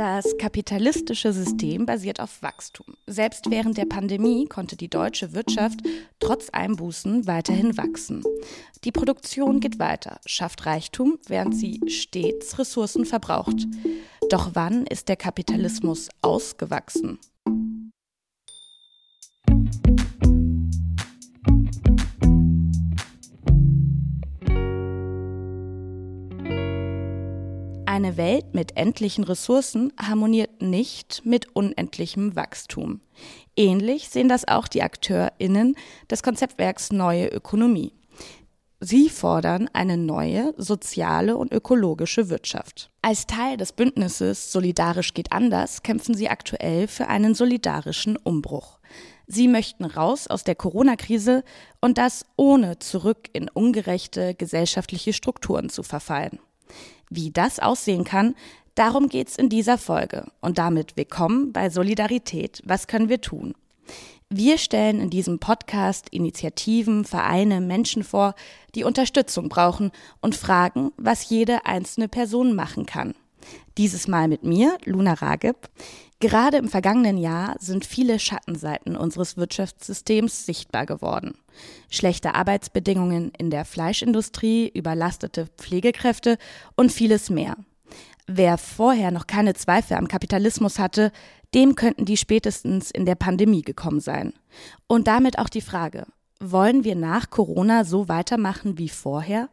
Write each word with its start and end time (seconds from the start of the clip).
Das 0.00 0.38
kapitalistische 0.38 1.30
System 1.34 1.84
basiert 1.84 2.20
auf 2.20 2.40
Wachstum. 2.40 2.86
Selbst 3.06 3.50
während 3.50 3.76
der 3.76 3.84
Pandemie 3.84 4.46
konnte 4.46 4.74
die 4.74 4.88
deutsche 4.88 5.34
Wirtschaft 5.34 5.80
trotz 6.20 6.48
Einbußen 6.48 7.26
weiterhin 7.26 7.76
wachsen. 7.76 8.22
Die 8.82 8.92
Produktion 8.92 9.60
geht 9.60 9.78
weiter, 9.78 10.18
schafft 10.24 10.64
Reichtum, 10.64 11.18
während 11.26 11.54
sie 11.54 11.82
stets 11.88 12.58
Ressourcen 12.58 13.04
verbraucht. 13.04 13.66
Doch 14.30 14.52
wann 14.54 14.86
ist 14.86 15.10
der 15.10 15.16
Kapitalismus 15.16 16.08
ausgewachsen? 16.22 17.18
Eine 28.00 28.16
Welt 28.16 28.54
mit 28.54 28.78
endlichen 28.78 29.24
Ressourcen 29.24 29.92
harmoniert 30.00 30.62
nicht 30.62 31.20
mit 31.26 31.54
unendlichem 31.54 32.34
Wachstum. 32.34 33.02
Ähnlich 33.58 34.08
sehen 34.08 34.26
das 34.26 34.48
auch 34.48 34.68
die 34.68 34.82
AkteurInnen 34.82 35.76
des 36.10 36.22
Konzeptwerks 36.22 36.92
Neue 36.92 37.28
Ökonomie. 37.28 37.92
Sie 38.80 39.10
fordern 39.10 39.68
eine 39.74 39.98
neue 39.98 40.54
soziale 40.56 41.36
und 41.36 41.52
ökologische 41.52 42.30
Wirtschaft. 42.30 42.90
Als 43.02 43.26
Teil 43.26 43.58
des 43.58 43.72
Bündnisses 43.74 44.50
Solidarisch 44.50 45.12
geht 45.12 45.30
anders 45.30 45.82
kämpfen 45.82 46.14
sie 46.14 46.30
aktuell 46.30 46.88
für 46.88 47.08
einen 47.08 47.34
solidarischen 47.34 48.16
Umbruch. 48.16 48.78
Sie 49.26 49.46
möchten 49.46 49.84
raus 49.84 50.26
aus 50.26 50.42
der 50.42 50.54
Corona-Krise 50.54 51.44
und 51.82 51.98
das 51.98 52.24
ohne 52.36 52.78
zurück 52.78 53.28
in 53.34 53.50
ungerechte 53.50 54.34
gesellschaftliche 54.34 55.12
Strukturen 55.12 55.68
zu 55.68 55.82
verfallen. 55.82 56.38
Wie 57.08 57.30
das 57.30 57.58
aussehen 57.58 58.04
kann, 58.04 58.34
darum 58.74 59.08
geht's 59.08 59.36
in 59.36 59.48
dieser 59.48 59.78
Folge. 59.78 60.26
Und 60.40 60.58
damit 60.58 60.96
willkommen 60.96 61.52
bei 61.52 61.70
Solidarität. 61.70 62.62
Was 62.64 62.86
können 62.86 63.08
wir 63.08 63.20
tun? 63.20 63.54
Wir 64.28 64.58
stellen 64.58 65.00
in 65.00 65.10
diesem 65.10 65.40
Podcast 65.40 66.08
Initiativen, 66.10 67.04
Vereine, 67.04 67.60
Menschen 67.60 68.04
vor, 68.04 68.36
die 68.76 68.84
Unterstützung 68.84 69.48
brauchen 69.48 69.90
und 70.20 70.36
fragen, 70.36 70.92
was 70.96 71.28
jede 71.28 71.66
einzelne 71.66 72.06
Person 72.06 72.54
machen 72.54 72.86
kann. 72.86 73.14
Dieses 73.78 74.08
Mal 74.08 74.28
mit 74.28 74.44
mir, 74.44 74.76
Luna 74.84 75.14
Ragib. 75.14 75.68
Gerade 76.20 76.58
im 76.58 76.68
vergangenen 76.68 77.16
Jahr 77.16 77.56
sind 77.58 77.86
viele 77.86 78.18
Schattenseiten 78.18 78.94
unseres 78.96 79.38
Wirtschaftssystems 79.38 80.44
sichtbar 80.44 80.84
geworden. 80.84 81.38
Schlechte 81.88 82.34
Arbeitsbedingungen 82.34 83.32
in 83.38 83.50
der 83.50 83.64
Fleischindustrie, 83.64 84.68
überlastete 84.68 85.46
Pflegekräfte 85.56 86.36
und 86.76 86.92
vieles 86.92 87.30
mehr. 87.30 87.56
Wer 88.26 88.58
vorher 88.58 89.10
noch 89.10 89.26
keine 89.26 89.54
Zweifel 89.54 89.96
am 89.96 90.08
Kapitalismus 90.08 90.78
hatte, 90.78 91.10
dem 91.54 91.74
könnten 91.74 92.04
die 92.04 92.16
spätestens 92.16 92.90
in 92.90 93.06
der 93.06 93.16
Pandemie 93.16 93.62
gekommen 93.62 94.00
sein. 94.00 94.34
Und 94.86 95.08
damit 95.08 95.38
auch 95.38 95.48
die 95.48 95.62
Frage, 95.62 96.06
wollen 96.38 96.84
wir 96.84 96.94
nach 96.94 97.30
Corona 97.30 97.84
so 97.84 98.08
weitermachen 98.08 98.78
wie 98.78 98.88
vorher? 98.88 99.48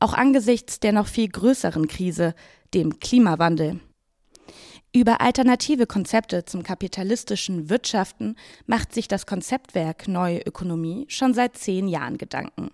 Auch 0.00 0.14
angesichts 0.14 0.80
der 0.80 0.92
noch 0.92 1.06
viel 1.06 1.28
größeren 1.28 1.86
Krise, 1.88 2.34
dem 2.74 3.00
Klimawandel. 3.00 3.80
Über 4.94 5.20
alternative 5.20 5.86
Konzepte 5.86 6.44
zum 6.44 6.62
kapitalistischen 6.62 7.68
Wirtschaften 7.68 8.36
macht 8.66 8.94
sich 8.94 9.06
das 9.06 9.26
Konzeptwerk 9.26 10.08
Neue 10.08 10.40
Ökonomie 10.40 11.04
schon 11.08 11.34
seit 11.34 11.56
zehn 11.56 11.88
Jahren 11.88 12.16
Gedanken. 12.16 12.70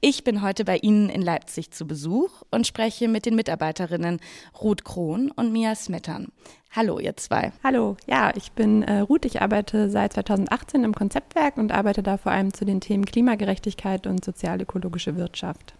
Ich 0.00 0.24
bin 0.24 0.40
heute 0.40 0.64
bei 0.64 0.78
Ihnen 0.78 1.10
in 1.10 1.20
Leipzig 1.20 1.72
zu 1.72 1.86
Besuch 1.86 2.30
und 2.50 2.66
spreche 2.66 3.08
mit 3.08 3.26
den 3.26 3.34
Mitarbeiterinnen 3.34 4.20
Ruth 4.58 4.84
Krohn 4.84 5.30
und 5.30 5.52
Mia 5.52 5.74
Smettern. 5.74 6.28
Hallo, 6.70 6.98
ihr 6.98 7.16
zwei. 7.18 7.52
Hallo, 7.62 7.96
ja, 8.06 8.32
ich 8.34 8.52
bin 8.52 8.82
äh, 8.82 9.00
Ruth. 9.00 9.26
Ich 9.26 9.42
arbeite 9.42 9.90
seit 9.90 10.14
2018 10.14 10.84
im 10.84 10.94
Konzeptwerk 10.94 11.58
und 11.58 11.72
arbeite 11.72 12.02
da 12.02 12.16
vor 12.16 12.32
allem 12.32 12.54
zu 12.54 12.64
den 12.64 12.80
Themen 12.80 13.04
Klimagerechtigkeit 13.04 14.06
und 14.06 14.24
sozial-ökologische 14.24 15.16
Wirtschaft. 15.16 15.74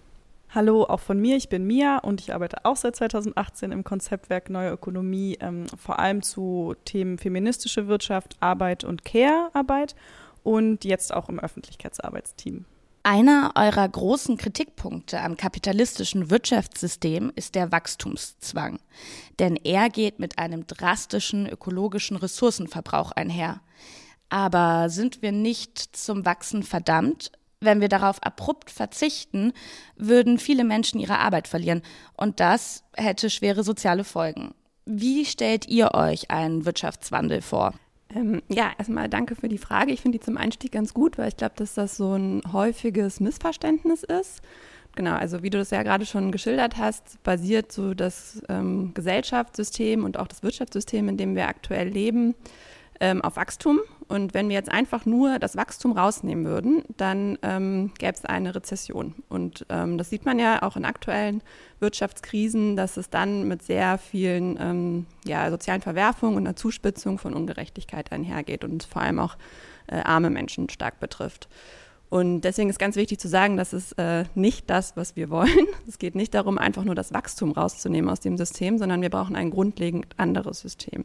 Hallo, 0.53 0.83
auch 0.83 0.99
von 0.99 1.21
mir. 1.21 1.37
Ich 1.37 1.49
bin 1.49 1.65
Mia 1.65 1.99
und 1.99 2.21
ich 2.21 2.35
arbeite 2.35 2.65
auch 2.65 2.75
seit 2.75 2.97
2018 2.97 3.71
im 3.71 3.85
Konzeptwerk 3.85 4.51
Neue 4.51 4.73
Ökonomie, 4.73 5.39
ähm, 5.41 5.67
vor 5.79 6.01
allem 6.01 6.23
zu 6.23 6.75
Themen 6.85 7.19
feministische 7.19 7.87
Wirtschaft, 7.87 8.37
Arbeit 8.41 8.83
und 8.83 9.05
Care-Arbeit 9.05 9.95
und 10.43 10.85
jetzt 10.85 11.15
auch 11.15 11.29
im 11.29 11.39
Öffentlichkeitsarbeitsteam. 11.39 12.65
Einer 13.05 13.53
eurer 13.55 13.89
großen 13.89 14.39
Kritikpunkte 14.39 15.21
am 15.21 15.37
kapitalistischen 15.37 16.31
Wirtschaftssystem 16.31 17.31
ist 17.37 17.55
der 17.55 17.71
Wachstumszwang. 17.71 18.81
Denn 19.39 19.55
er 19.55 19.89
geht 19.89 20.19
mit 20.19 20.41
einem 20.41 20.67
drastischen 20.67 21.49
ökologischen 21.49 22.17
Ressourcenverbrauch 22.17 23.13
einher. 23.13 23.61
Aber 24.31 24.91
sind 24.91 25.23
wir 25.23 25.31
nicht 25.31 25.79
zum 25.79 26.27
Wachsen 26.27 26.65
verdammt, 26.65 27.31
wenn 27.61 27.81
wir 27.81 27.89
darauf 27.89 28.23
abrupt 28.23 28.71
verzichten, 28.71 29.53
würden 29.97 30.39
viele 30.39 30.65
Menschen 30.65 30.99
ihre 30.99 31.19
Arbeit 31.19 31.47
verlieren. 31.47 31.83
Und 32.17 32.41
das 32.41 32.85
hätte 32.97 33.31
schwere 33.31 33.65
soziale 33.65 34.05
Folgen. 34.05 34.55
Wie 34.87 35.25
stellt 35.25 35.69
ihr 35.69 35.95
euch 35.95 36.31
einen 36.31 36.65
Wirtschaftswandel 36.65 37.43
vor? 37.43 37.75
Ähm, 38.15 38.43
ja, 38.49 38.73
erstmal 38.79 39.09
danke 39.09 39.37
für 39.37 39.49
die 39.49 39.59
Frage. 39.59 39.93
Ich 39.93 40.01
finde 40.01 40.19
die 40.19 40.25
zum 40.25 40.37
Einstieg 40.37 40.73
ganz 40.73 40.95
gut, 40.95 41.19
weil 41.19 41.29
ich 41.29 41.37
glaube, 41.37 41.55
dass 41.57 41.75
das 41.75 41.97
so 41.97 42.15
ein 42.15 42.43
häufiges 42.51 43.21
Missverständnis 43.21 44.03
ist. 44.03 44.41
Genau, 44.97 45.15
also 45.15 45.43
wie 45.43 45.51
du 45.51 45.59
das 45.59 45.71
ja 45.71 45.85
gerade 45.85 46.05
schon 46.05 46.33
geschildert 46.33 46.77
hast, 46.77 47.23
basiert 47.23 47.71
so 47.71 47.95
das 47.95 48.43
ähm, 48.49 48.93
Gesellschaftssystem 48.95 50.05
und 50.05 50.19
auch 50.19 50.27
das 50.27 50.43
Wirtschaftssystem, 50.43 51.09
in 51.09 51.17
dem 51.17 51.37
wir 51.37 51.47
aktuell 51.47 51.89
leben, 51.89 52.35
ähm, 53.01 53.23
auf 53.23 53.37
Wachstum. 53.37 53.81
Und 54.09 54.35
wenn 54.35 54.49
wir 54.49 54.55
jetzt 54.55 54.71
einfach 54.71 55.07
nur 55.07 55.39
das 55.39 55.57
Wachstum 55.57 55.93
rausnehmen 55.93 56.45
würden, 56.45 56.83
dann 56.97 57.39
ähm, 57.43 57.93
gäbe 57.99 58.13
es 58.13 58.25
eine 58.25 58.55
Rezession. 58.55 59.15
Und 59.29 59.67
ähm, 59.69 59.99
das 59.99 60.11
sieht 60.11 60.25
man 60.25 60.39
ja 60.39 60.63
auch 60.63 60.77
in 60.77 60.85
aktuellen 60.85 61.43
Wirtschaftskrisen, 61.79 62.77
dass 62.77 62.97
es 62.97 63.09
dann 63.11 63.49
mit 63.49 63.63
sehr 63.63 63.99
vielen 63.99 64.59
ähm, 64.61 65.07
ja, 65.25 65.51
sozialen 65.51 65.81
Verwerfungen 65.81 66.37
und 66.37 66.47
einer 66.47 66.57
Zuspitzung 66.57 67.19
von 67.19 67.35
Ungerechtigkeit 67.35 68.13
einhergeht 68.13 68.65
und 68.65 68.85
vor 68.85 69.03
allem 69.03 69.19
auch 69.19 69.37
äh, 69.87 69.97
arme 69.97 70.31
Menschen 70.31 70.69
stark 70.69 71.01
betrifft. 71.01 71.49
Und 72.11 72.41
deswegen 72.41 72.69
ist 72.69 72.81
ganz 72.81 72.97
wichtig 72.97 73.21
zu 73.21 73.29
sagen, 73.29 73.57
das 73.57 73.73
ist 73.73 73.93
äh, 73.93 74.25
nicht 74.35 74.69
das, 74.69 74.97
was 74.97 75.15
wir 75.15 75.31
wollen. 75.31 75.69
Es 75.89 75.99
geht 75.99 76.15
nicht 76.15 76.35
darum, 76.35 76.59
einfach 76.59 76.85
nur 76.85 76.95
das 76.95 77.13
Wachstum 77.13 77.53
rauszunehmen 77.53 78.11
aus 78.11 78.21
dem 78.21 78.37
System, 78.37 78.79
sondern 78.79 79.03
wir 79.03 79.11
brauchen 79.11 79.35
ein 79.37 79.51
grundlegend 79.51 80.07
anderes 80.19 80.61
System. 80.61 81.05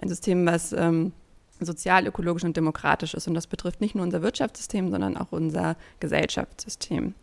Ein 0.00 0.08
System, 0.08 0.46
was 0.46 0.72
ähm, 0.72 1.12
sozial, 1.60 2.06
ökologisch 2.06 2.44
und 2.44 2.56
demokratisch 2.56 3.14
ist. 3.14 3.28
Und 3.28 3.34
das 3.34 3.46
betrifft 3.46 3.80
nicht 3.80 3.94
nur 3.94 4.04
unser 4.04 4.22
Wirtschaftssystem, 4.22 4.90
sondern 4.90 5.16
auch 5.16 5.32
unser 5.32 5.76
Gesellschaftssystem. 6.00 7.14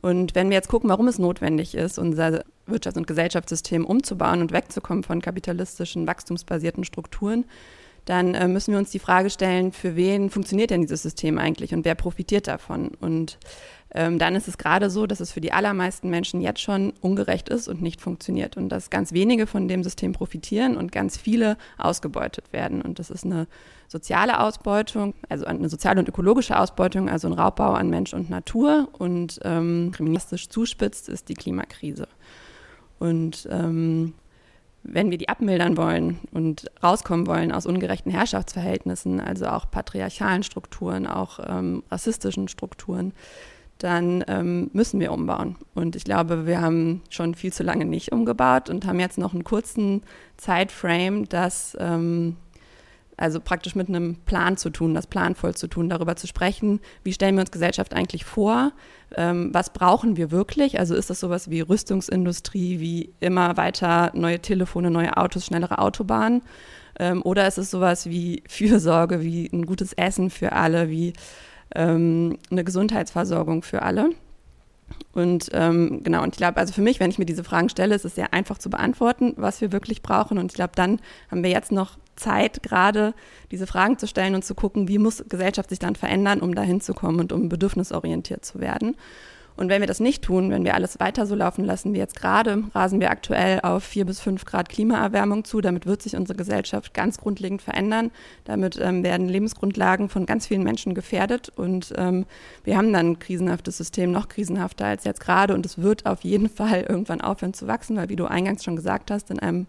Und 0.00 0.34
wenn 0.34 0.48
wir 0.48 0.56
jetzt 0.56 0.68
gucken, 0.68 0.88
warum 0.88 1.08
es 1.08 1.18
notwendig 1.18 1.74
ist, 1.74 1.98
unser 1.98 2.44
Wirtschafts- 2.66 2.96
und 2.96 3.06
Gesellschaftssystem 3.06 3.84
umzubauen 3.84 4.40
und 4.40 4.52
wegzukommen 4.52 5.02
von 5.02 5.20
kapitalistischen, 5.20 6.06
wachstumsbasierten 6.06 6.84
Strukturen, 6.84 7.44
dann 8.06 8.34
äh, 8.34 8.48
müssen 8.48 8.72
wir 8.72 8.78
uns 8.78 8.90
die 8.90 8.98
Frage 8.98 9.28
stellen, 9.28 9.72
für 9.72 9.94
wen 9.94 10.30
funktioniert 10.30 10.70
denn 10.70 10.80
dieses 10.82 11.02
System 11.02 11.38
eigentlich 11.38 11.74
und 11.74 11.84
wer 11.84 11.94
profitiert 11.94 12.46
davon? 12.48 12.92
Und 13.00 13.38
ähm, 13.92 14.18
dann 14.18 14.36
ist 14.36 14.46
es 14.46 14.56
gerade 14.56 14.88
so, 14.88 15.06
dass 15.06 15.20
es 15.20 15.32
für 15.32 15.40
die 15.40 15.52
allermeisten 15.52 16.10
Menschen 16.10 16.40
jetzt 16.40 16.60
schon 16.60 16.92
ungerecht 17.00 17.48
ist 17.48 17.68
und 17.68 17.82
nicht 17.82 18.00
funktioniert 18.00 18.56
und 18.56 18.68
dass 18.68 18.90
ganz 18.90 19.12
wenige 19.12 19.46
von 19.46 19.66
dem 19.66 19.82
System 19.82 20.12
profitieren 20.12 20.76
und 20.76 20.92
ganz 20.92 21.16
viele 21.16 21.56
ausgebeutet 21.76 22.52
werden. 22.52 22.82
Und 22.82 22.98
das 22.98 23.10
ist 23.10 23.24
eine 23.24 23.48
soziale 23.88 24.40
Ausbeutung, 24.40 25.14
also 25.28 25.44
eine 25.46 25.68
soziale 25.68 25.98
und 25.98 26.08
ökologische 26.08 26.58
Ausbeutung, 26.58 27.08
also 27.08 27.26
ein 27.26 27.32
Raubbau 27.32 27.72
an 27.72 27.90
Mensch 27.90 28.14
und 28.14 28.30
Natur 28.30 28.88
und 28.96 29.40
ähm, 29.42 29.90
kriminalistisch 29.92 30.48
zuspitzt 30.48 31.08
ist 31.08 31.28
die 31.28 31.34
Klimakrise. 31.34 32.06
Und 33.00 33.48
ähm, 33.50 34.14
wenn 34.84 35.10
wir 35.10 35.18
die 35.18 35.28
abmildern 35.28 35.76
wollen 35.76 36.20
und 36.32 36.70
rauskommen 36.82 37.26
wollen 37.26 37.50
aus 37.50 37.66
ungerechten 37.66 38.12
Herrschaftsverhältnissen, 38.12 39.20
also 39.20 39.46
auch 39.46 39.70
patriarchalen 39.70 40.44
Strukturen, 40.44 41.06
auch 41.08 41.40
ähm, 41.44 41.82
rassistischen 41.90 42.46
Strukturen, 42.46 43.12
dann 43.82 44.24
ähm, 44.28 44.70
müssen 44.72 45.00
wir 45.00 45.12
umbauen. 45.12 45.56
Und 45.74 45.96
ich 45.96 46.04
glaube, 46.04 46.46
wir 46.46 46.60
haben 46.60 47.02
schon 47.08 47.34
viel 47.34 47.52
zu 47.52 47.62
lange 47.62 47.84
nicht 47.84 48.12
umgebaut 48.12 48.70
und 48.70 48.86
haben 48.86 49.00
jetzt 49.00 49.18
noch 49.18 49.32
einen 49.32 49.44
kurzen 49.44 50.02
Zeitframe, 50.36 51.28
das 51.28 51.76
ähm, 51.80 52.36
also 53.20 53.38
praktisch 53.38 53.74
mit 53.74 53.88
einem 53.88 54.16
Plan 54.24 54.56
zu 54.56 54.70
tun, 54.70 54.94
das 54.94 55.06
planvoll 55.06 55.54
zu 55.54 55.68
tun, 55.68 55.90
darüber 55.90 56.16
zu 56.16 56.26
sprechen, 56.26 56.80
wie 57.04 57.12
stellen 57.12 57.34
wir 57.34 57.42
uns 57.42 57.50
Gesellschaft 57.50 57.94
eigentlich 57.94 58.24
vor, 58.24 58.72
ähm, 59.14 59.50
was 59.52 59.72
brauchen 59.72 60.16
wir 60.16 60.30
wirklich, 60.30 60.78
also 60.78 60.94
ist 60.94 61.10
das 61.10 61.20
sowas 61.20 61.50
wie 61.50 61.60
Rüstungsindustrie, 61.60 62.80
wie 62.80 63.12
immer 63.20 63.58
weiter 63.58 64.10
neue 64.14 64.40
Telefone, 64.40 64.90
neue 64.90 65.18
Autos, 65.18 65.44
schnellere 65.44 65.80
Autobahnen 65.80 66.42
ähm, 66.98 67.20
oder 67.22 67.46
ist 67.46 67.58
es 67.58 67.70
sowas 67.70 68.08
wie 68.08 68.42
Fürsorge, 68.48 69.22
wie 69.22 69.50
ein 69.52 69.66
gutes 69.66 69.92
Essen 69.92 70.30
für 70.30 70.52
alle, 70.52 70.88
wie 70.88 71.12
ähm, 71.74 72.38
eine 72.50 72.64
Gesundheitsversorgung 72.64 73.62
für 73.62 73.82
alle. 73.82 74.10
Und 75.12 75.50
ähm, 75.52 76.02
genau, 76.02 76.22
und 76.22 76.34
ich 76.34 76.38
glaube, 76.38 76.58
also 76.58 76.72
für 76.72 76.82
mich, 76.82 77.00
wenn 77.00 77.10
ich 77.10 77.18
mir 77.18 77.24
diese 77.24 77.44
Fragen 77.44 77.68
stelle, 77.68 77.94
ist 77.94 78.04
es 78.04 78.14
sehr 78.14 78.32
einfach 78.32 78.58
zu 78.58 78.70
beantworten, 78.70 79.34
was 79.36 79.60
wir 79.60 79.72
wirklich 79.72 80.02
brauchen. 80.02 80.38
Und 80.38 80.52
ich 80.52 80.54
glaube, 80.54 80.72
dann 80.74 81.00
haben 81.30 81.42
wir 81.42 81.50
jetzt 81.50 81.72
noch 81.72 81.98
Zeit, 82.16 82.62
gerade 82.62 83.14
diese 83.50 83.66
Fragen 83.66 83.98
zu 83.98 84.06
stellen 84.06 84.34
und 84.34 84.44
zu 84.44 84.54
gucken, 84.54 84.88
wie 84.88 84.98
muss 84.98 85.24
Gesellschaft 85.28 85.70
sich 85.70 85.78
dann 85.78 85.96
verändern, 85.96 86.40
um 86.40 86.54
dahin 86.54 86.80
zu 86.80 86.94
kommen 86.94 87.18
und 87.18 87.32
um 87.32 87.48
bedürfnisorientiert 87.48 88.44
zu 88.44 88.60
werden. 88.60 88.96
Und 89.60 89.68
wenn 89.68 89.82
wir 89.82 89.86
das 89.86 90.00
nicht 90.00 90.22
tun, 90.22 90.50
wenn 90.50 90.64
wir 90.64 90.74
alles 90.74 91.00
weiter 91.00 91.26
so 91.26 91.34
laufen 91.34 91.66
lassen 91.66 91.92
wie 91.92 91.98
jetzt 91.98 92.16
gerade, 92.16 92.64
rasen 92.74 92.98
wir 92.98 93.10
aktuell 93.10 93.60
auf 93.60 93.84
vier 93.84 94.06
bis 94.06 94.18
fünf 94.18 94.46
Grad 94.46 94.70
Klimaerwärmung 94.70 95.44
zu. 95.44 95.60
Damit 95.60 95.84
wird 95.84 96.00
sich 96.00 96.16
unsere 96.16 96.34
Gesellschaft 96.34 96.94
ganz 96.94 97.18
grundlegend 97.18 97.60
verändern. 97.60 98.10
Damit 98.44 98.80
ähm, 98.80 99.04
werden 99.04 99.28
Lebensgrundlagen 99.28 100.08
von 100.08 100.24
ganz 100.24 100.46
vielen 100.46 100.62
Menschen 100.62 100.94
gefährdet. 100.94 101.52
Und 101.54 101.92
ähm, 101.98 102.24
wir 102.64 102.78
haben 102.78 102.90
dann 102.90 103.10
ein 103.10 103.18
krisenhaftes 103.18 103.76
System, 103.76 104.12
noch 104.12 104.28
krisenhafter 104.28 104.86
als 104.86 105.04
jetzt 105.04 105.20
gerade. 105.20 105.52
Und 105.52 105.66
es 105.66 105.76
wird 105.76 106.06
auf 106.06 106.22
jeden 106.22 106.48
Fall 106.60 106.86
irgendwann 106.88 107.20
aufhören 107.20 107.52
zu 107.52 107.66
wachsen, 107.66 107.98
weil, 107.98 108.08
wie 108.08 108.16
du 108.16 108.24
eingangs 108.24 108.64
schon 108.64 108.76
gesagt 108.76 109.10
hast, 109.10 109.30
in 109.30 109.40
einem 109.40 109.66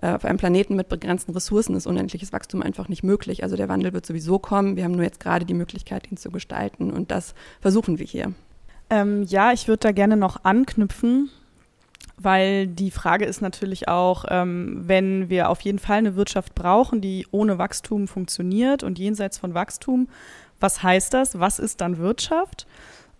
äh, 0.00 0.12
auf 0.12 0.24
einem 0.24 0.38
Planeten 0.38 0.76
mit 0.76 0.88
begrenzten 0.88 1.32
Ressourcen 1.32 1.74
ist 1.74 1.88
unendliches 1.88 2.32
Wachstum 2.32 2.62
einfach 2.62 2.88
nicht 2.88 3.02
möglich. 3.02 3.42
Also 3.42 3.56
der 3.56 3.68
Wandel 3.68 3.94
wird 3.94 4.06
sowieso 4.06 4.38
kommen. 4.38 4.76
Wir 4.76 4.84
haben 4.84 4.92
nur 4.92 5.02
jetzt 5.02 5.18
gerade 5.18 5.44
die 5.44 5.54
Möglichkeit, 5.54 6.08
ihn 6.08 6.18
zu 6.18 6.30
gestalten. 6.30 6.92
Und 6.92 7.10
das 7.10 7.34
versuchen 7.60 7.98
wir 7.98 8.06
hier. 8.06 8.32
Ähm, 8.90 9.24
ja, 9.24 9.52
ich 9.52 9.68
würde 9.68 9.80
da 9.80 9.92
gerne 9.92 10.16
noch 10.16 10.44
anknüpfen, 10.44 11.30
weil 12.16 12.66
die 12.66 12.90
Frage 12.90 13.24
ist 13.24 13.40
natürlich 13.40 13.88
auch, 13.88 14.24
ähm, 14.28 14.82
wenn 14.86 15.28
wir 15.28 15.48
auf 15.48 15.60
jeden 15.62 15.78
Fall 15.78 15.98
eine 15.98 16.16
Wirtschaft 16.16 16.54
brauchen, 16.54 17.00
die 17.00 17.26
ohne 17.30 17.58
Wachstum 17.58 18.08
funktioniert 18.08 18.82
und 18.82 18.98
jenseits 18.98 19.38
von 19.38 19.54
Wachstum, 19.54 20.08
was 20.60 20.82
heißt 20.82 21.12
das? 21.12 21.38
Was 21.40 21.58
ist 21.58 21.80
dann 21.80 21.98
Wirtschaft? 21.98 22.66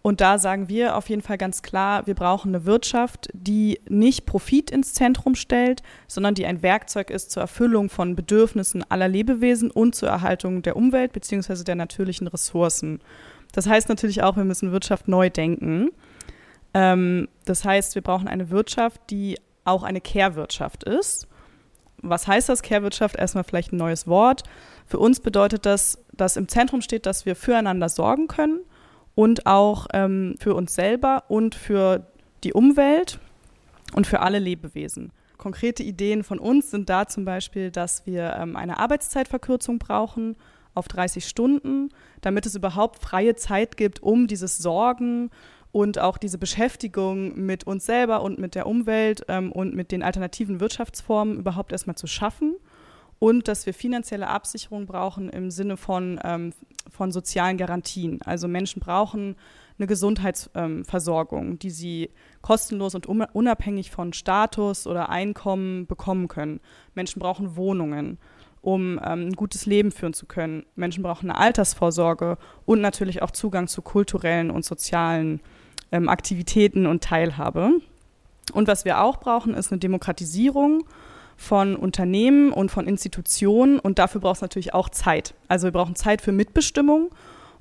Und 0.06 0.20
da 0.20 0.38
sagen 0.38 0.68
wir 0.68 0.96
auf 0.96 1.08
jeden 1.08 1.22
Fall 1.22 1.38
ganz 1.38 1.62
klar, 1.62 2.06
wir 2.06 2.14
brauchen 2.14 2.54
eine 2.54 2.66
Wirtschaft, 2.66 3.30
die 3.32 3.80
nicht 3.88 4.26
Profit 4.26 4.70
ins 4.70 4.92
Zentrum 4.92 5.34
stellt, 5.34 5.82
sondern 6.08 6.34
die 6.34 6.44
ein 6.44 6.62
Werkzeug 6.62 7.08
ist 7.08 7.30
zur 7.30 7.40
Erfüllung 7.40 7.88
von 7.88 8.14
Bedürfnissen 8.14 8.84
aller 8.90 9.08
Lebewesen 9.08 9.70
und 9.70 9.94
zur 9.94 10.10
Erhaltung 10.10 10.60
der 10.60 10.76
Umwelt 10.76 11.14
bzw. 11.14 11.64
der 11.64 11.76
natürlichen 11.76 12.26
Ressourcen. 12.26 13.00
Das 13.54 13.68
heißt 13.68 13.88
natürlich 13.88 14.22
auch, 14.22 14.36
wir 14.36 14.44
müssen 14.44 14.72
Wirtschaft 14.72 15.06
neu 15.06 15.30
denken. 15.30 15.90
Ähm, 16.74 17.28
das 17.44 17.64
heißt, 17.64 17.94
wir 17.94 18.02
brauchen 18.02 18.26
eine 18.26 18.50
Wirtschaft, 18.50 19.00
die 19.10 19.38
auch 19.64 19.84
eine 19.84 20.00
Care-Wirtschaft 20.00 20.82
ist. 20.82 21.28
Was 22.02 22.26
heißt 22.26 22.48
das 22.48 22.62
Care-Wirtschaft? 22.62 23.16
Erstmal 23.16 23.44
vielleicht 23.44 23.72
ein 23.72 23.76
neues 23.76 24.08
Wort. 24.08 24.42
Für 24.86 24.98
uns 24.98 25.20
bedeutet 25.20 25.66
das, 25.66 26.04
dass 26.12 26.36
im 26.36 26.48
Zentrum 26.48 26.82
steht, 26.82 27.06
dass 27.06 27.26
wir 27.26 27.36
füreinander 27.36 27.88
sorgen 27.88 28.26
können 28.26 28.60
und 29.14 29.46
auch 29.46 29.86
ähm, 29.92 30.34
für 30.40 30.54
uns 30.54 30.74
selber 30.74 31.22
und 31.28 31.54
für 31.54 32.08
die 32.42 32.52
Umwelt 32.52 33.20
und 33.94 34.08
für 34.08 34.18
alle 34.20 34.40
Lebewesen. 34.40 35.12
Konkrete 35.38 35.84
Ideen 35.84 36.24
von 36.24 36.40
uns 36.40 36.72
sind 36.72 36.90
da 36.90 37.06
zum 37.06 37.24
Beispiel, 37.24 37.70
dass 37.70 38.04
wir 38.04 38.34
ähm, 38.36 38.56
eine 38.56 38.80
Arbeitszeitverkürzung 38.80 39.78
brauchen 39.78 40.34
auf 40.74 40.88
30 40.88 41.26
Stunden, 41.26 41.88
damit 42.20 42.46
es 42.46 42.54
überhaupt 42.54 43.00
freie 43.00 43.36
Zeit 43.36 43.76
gibt, 43.76 44.02
um 44.02 44.26
dieses 44.26 44.58
Sorgen 44.58 45.30
und 45.74 45.98
auch 45.98 46.18
diese 46.18 46.38
Beschäftigung 46.38 47.34
mit 47.34 47.64
uns 47.64 47.84
selber 47.84 48.22
und 48.22 48.38
mit 48.38 48.54
der 48.54 48.66
Umwelt 48.66 49.24
ähm, 49.28 49.50
und 49.50 49.74
mit 49.74 49.90
den 49.90 50.04
alternativen 50.04 50.60
Wirtschaftsformen 50.60 51.38
überhaupt 51.38 51.72
erstmal 51.72 51.96
zu 51.96 52.06
schaffen. 52.06 52.54
Und 53.18 53.48
dass 53.48 53.66
wir 53.66 53.74
finanzielle 53.74 54.28
Absicherung 54.28 54.86
brauchen 54.86 55.30
im 55.30 55.50
Sinne 55.50 55.76
von, 55.76 56.20
ähm, 56.22 56.52
von 56.90 57.10
sozialen 57.10 57.56
Garantien. 57.56 58.20
Also 58.22 58.48
Menschen 58.48 58.80
brauchen 58.80 59.36
eine 59.78 59.86
Gesundheitsversorgung, 59.86 61.46
ähm, 61.52 61.58
die 61.58 61.70
sie 61.70 62.10
kostenlos 62.42 62.94
und 62.94 63.06
unabhängig 63.06 63.90
von 63.90 64.12
Status 64.12 64.86
oder 64.86 65.08
Einkommen 65.08 65.86
bekommen 65.86 66.28
können. 66.28 66.60
Menschen 66.94 67.18
brauchen 67.18 67.56
Wohnungen 67.56 68.18
um 68.64 68.98
ähm, 69.04 69.28
ein 69.28 69.32
gutes 69.32 69.66
Leben 69.66 69.92
führen 69.92 70.14
zu 70.14 70.24
können. 70.24 70.64
Menschen 70.74 71.02
brauchen 71.02 71.30
eine 71.30 71.38
Altersvorsorge 71.38 72.38
und 72.64 72.80
natürlich 72.80 73.20
auch 73.20 73.30
Zugang 73.30 73.68
zu 73.68 73.82
kulturellen 73.82 74.50
und 74.50 74.64
sozialen 74.64 75.40
ähm, 75.92 76.08
Aktivitäten 76.08 76.86
und 76.86 77.04
Teilhabe. 77.04 77.72
Und 78.54 78.66
was 78.66 78.86
wir 78.86 79.02
auch 79.02 79.18
brauchen, 79.18 79.52
ist 79.52 79.70
eine 79.70 79.80
Demokratisierung 79.80 80.84
von 81.36 81.76
Unternehmen 81.76 82.52
und 82.52 82.70
von 82.70 82.86
Institutionen. 82.86 83.78
Und 83.78 83.98
dafür 83.98 84.22
braucht 84.22 84.36
es 84.36 84.42
natürlich 84.42 84.72
auch 84.72 84.88
Zeit. 84.88 85.34
Also 85.46 85.66
wir 85.66 85.72
brauchen 85.72 85.94
Zeit 85.94 86.22
für 86.22 86.32
Mitbestimmung, 86.32 87.10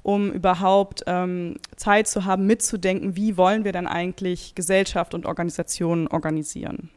um 0.04 0.32
überhaupt 0.32 1.04
ähm, 1.06 1.58
Zeit 1.76 2.08
zu 2.08 2.24
haben, 2.24 2.48
mitzudenken, 2.48 3.18
wie 3.18 3.36
wollen 3.36 3.66
wir 3.66 3.74
denn 3.74 3.88
eigentlich 3.88 4.56
Gesellschaft 4.56 5.14
und 5.14 5.26
Organisationen 5.26 6.08
organisieren. 6.08 6.90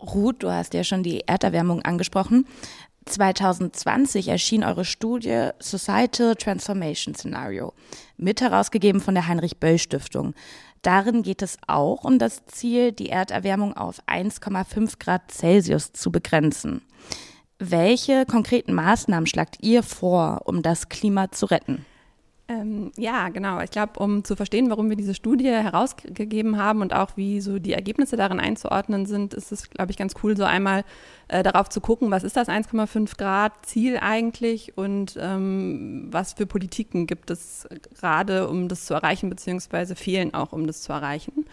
Ruth, 0.00 0.42
du 0.42 0.50
hast 0.50 0.74
ja 0.74 0.84
schon 0.84 1.02
die 1.02 1.20
Erderwärmung 1.26 1.82
angesprochen. 1.82 2.46
2020 3.06 4.28
erschien 4.28 4.64
eure 4.64 4.84
Studie 4.84 5.50
Societal 5.58 6.34
Transformation 6.36 7.14
Scenario, 7.14 7.72
mit 8.16 8.40
herausgegeben 8.40 9.00
von 9.00 9.14
der 9.14 9.26
Heinrich 9.28 9.58
Böll 9.58 9.78
Stiftung. 9.78 10.34
Darin 10.82 11.22
geht 11.22 11.42
es 11.42 11.58
auch 11.66 12.04
um 12.04 12.18
das 12.18 12.44
Ziel, 12.46 12.92
die 12.92 13.08
Erderwärmung 13.08 13.76
auf 13.76 14.02
1,5 14.06 14.98
Grad 14.98 15.30
Celsius 15.30 15.92
zu 15.92 16.12
begrenzen. 16.12 16.82
Welche 17.58 18.26
konkreten 18.26 18.74
Maßnahmen 18.74 19.26
schlagt 19.26 19.58
ihr 19.62 19.82
vor, 19.82 20.42
um 20.44 20.62
das 20.62 20.88
Klima 20.88 21.30
zu 21.30 21.46
retten? 21.46 21.86
Ähm, 22.46 22.92
ja, 22.98 23.30
genau. 23.30 23.60
Ich 23.60 23.70
glaube, 23.70 23.98
um 23.98 24.22
zu 24.22 24.36
verstehen, 24.36 24.68
warum 24.68 24.90
wir 24.90 24.96
diese 24.96 25.14
Studie 25.14 25.48
herausgegeben 25.48 26.58
haben 26.58 26.82
und 26.82 26.92
auch 26.92 27.16
wie 27.16 27.40
so 27.40 27.58
die 27.58 27.72
Ergebnisse 27.72 28.16
darin 28.16 28.38
einzuordnen 28.38 29.06
sind, 29.06 29.32
ist 29.32 29.50
es, 29.50 29.70
glaube 29.70 29.92
ich, 29.92 29.96
ganz 29.96 30.12
cool, 30.22 30.36
so 30.36 30.44
einmal 30.44 30.84
äh, 31.28 31.42
darauf 31.42 31.70
zu 31.70 31.80
gucken, 31.80 32.10
was 32.10 32.22
ist 32.22 32.36
das 32.36 32.48
1,5 32.48 33.16
Grad 33.16 33.52
Ziel 33.64 33.96
eigentlich 33.96 34.76
und 34.76 35.16
ähm, 35.18 36.08
was 36.10 36.34
für 36.34 36.44
Politiken 36.44 37.06
gibt 37.06 37.30
es 37.30 37.66
gerade, 37.98 38.46
um 38.46 38.68
das 38.68 38.84
zu 38.84 38.92
erreichen, 38.92 39.30
beziehungsweise 39.30 39.96
fehlen 39.96 40.34
auch, 40.34 40.52
um 40.52 40.66
das 40.66 40.82
zu 40.82 40.92
erreichen. 40.92 41.46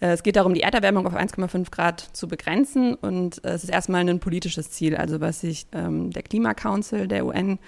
Äh, 0.00 0.08
es 0.08 0.22
geht 0.22 0.36
darum, 0.36 0.52
die 0.52 0.60
Erderwärmung 0.60 1.06
auf 1.06 1.16
1,5 1.16 1.70
Grad 1.70 2.00
zu 2.12 2.28
begrenzen 2.28 2.92
und 2.94 3.42
äh, 3.42 3.52
es 3.52 3.64
ist 3.64 3.70
erstmal 3.70 4.06
ein 4.06 4.20
politisches 4.20 4.70
Ziel, 4.70 4.96
also 4.96 5.22
was 5.22 5.40
sich 5.40 5.66
ähm, 5.72 6.10
der 6.10 6.22
Klimacouncil 6.24 7.08
der 7.08 7.24
UN 7.24 7.58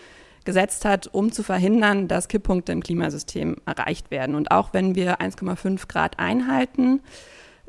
gesetzt 0.45 0.85
hat, 0.85 1.09
um 1.13 1.33
zu 1.33 1.43
verhindern, 1.43 2.09
dass 2.09 2.29
Kipppunkte 2.29 2.73
im 2.73 2.83
Klimasystem 2.83 3.57
erreicht 3.67 4.11
werden. 4.11 4.35
Und 4.35 4.51
auch 4.51 4.73
wenn 4.73 4.95
wir 4.95 5.21
1,5 5.21 5.89
Grad 5.89 6.19
einhalten, 6.19 7.01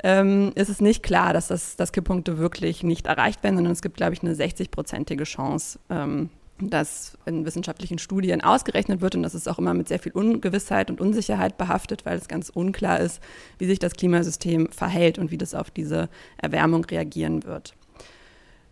ähm, 0.02 0.52
ist 0.54 0.68
es 0.68 0.80
nicht 0.80 1.02
klar, 1.02 1.32
dass, 1.32 1.48
das, 1.48 1.76
dass 1.76 1.92
Kipppunkte 1.92 2.38
wirklich 2.38 2.82
nicht 2.82 3.06
erreicht 3.06 3.42
werden, 3.42 3.56
sondern 3.56 3.72
es 3.72 3.82
gibt, 3.82 3.96
glaube 3.96 4.12
ich, 4.12 4.22
eine 4.22 4.34
60-prozentige 4.34 5.24
Chance, 5.24 5.78
ähm, 5.88 6.28
dass 6.60 7.18
in 7.26 7.44
wissenschaftlichen 7.44 7.98
Studien 7.98 8.40
ausgerechnet 8.42 9.00
wird 9.00 9.16
und 9.16 9.22
das 9.22 9.34
ist 9.34 9.48
auch 9.48 9.58
immer 9.58 9.74
mit 9.74 9.88
sehr 9.88 9.98
viel 9.98 10.12
Ungewissheit 10.12 10.90
und 10.90 11.00
Unsicherheit 11.00 11.56
behaftet, 11.56 12.04
weil 12.04 12.16
es 12.16 12.28
ganz 12.28 12.48
unklar 12.48 13.00
ist, 13.00 13.20
wie 13.58 13.66
sich 13.66 13.78
das 13.78 13.94
Klimasystem 13.94 14.70
verhält 14.70 15.18
und 15.18 15.30
wie 15.30 15.38
das 15.38 15.54
auf 15.54 15.70
diese 15.70 16.08
Erwärmung 16.36 16.84
reagieren 16.84 17.44
wird. 17.44 17.74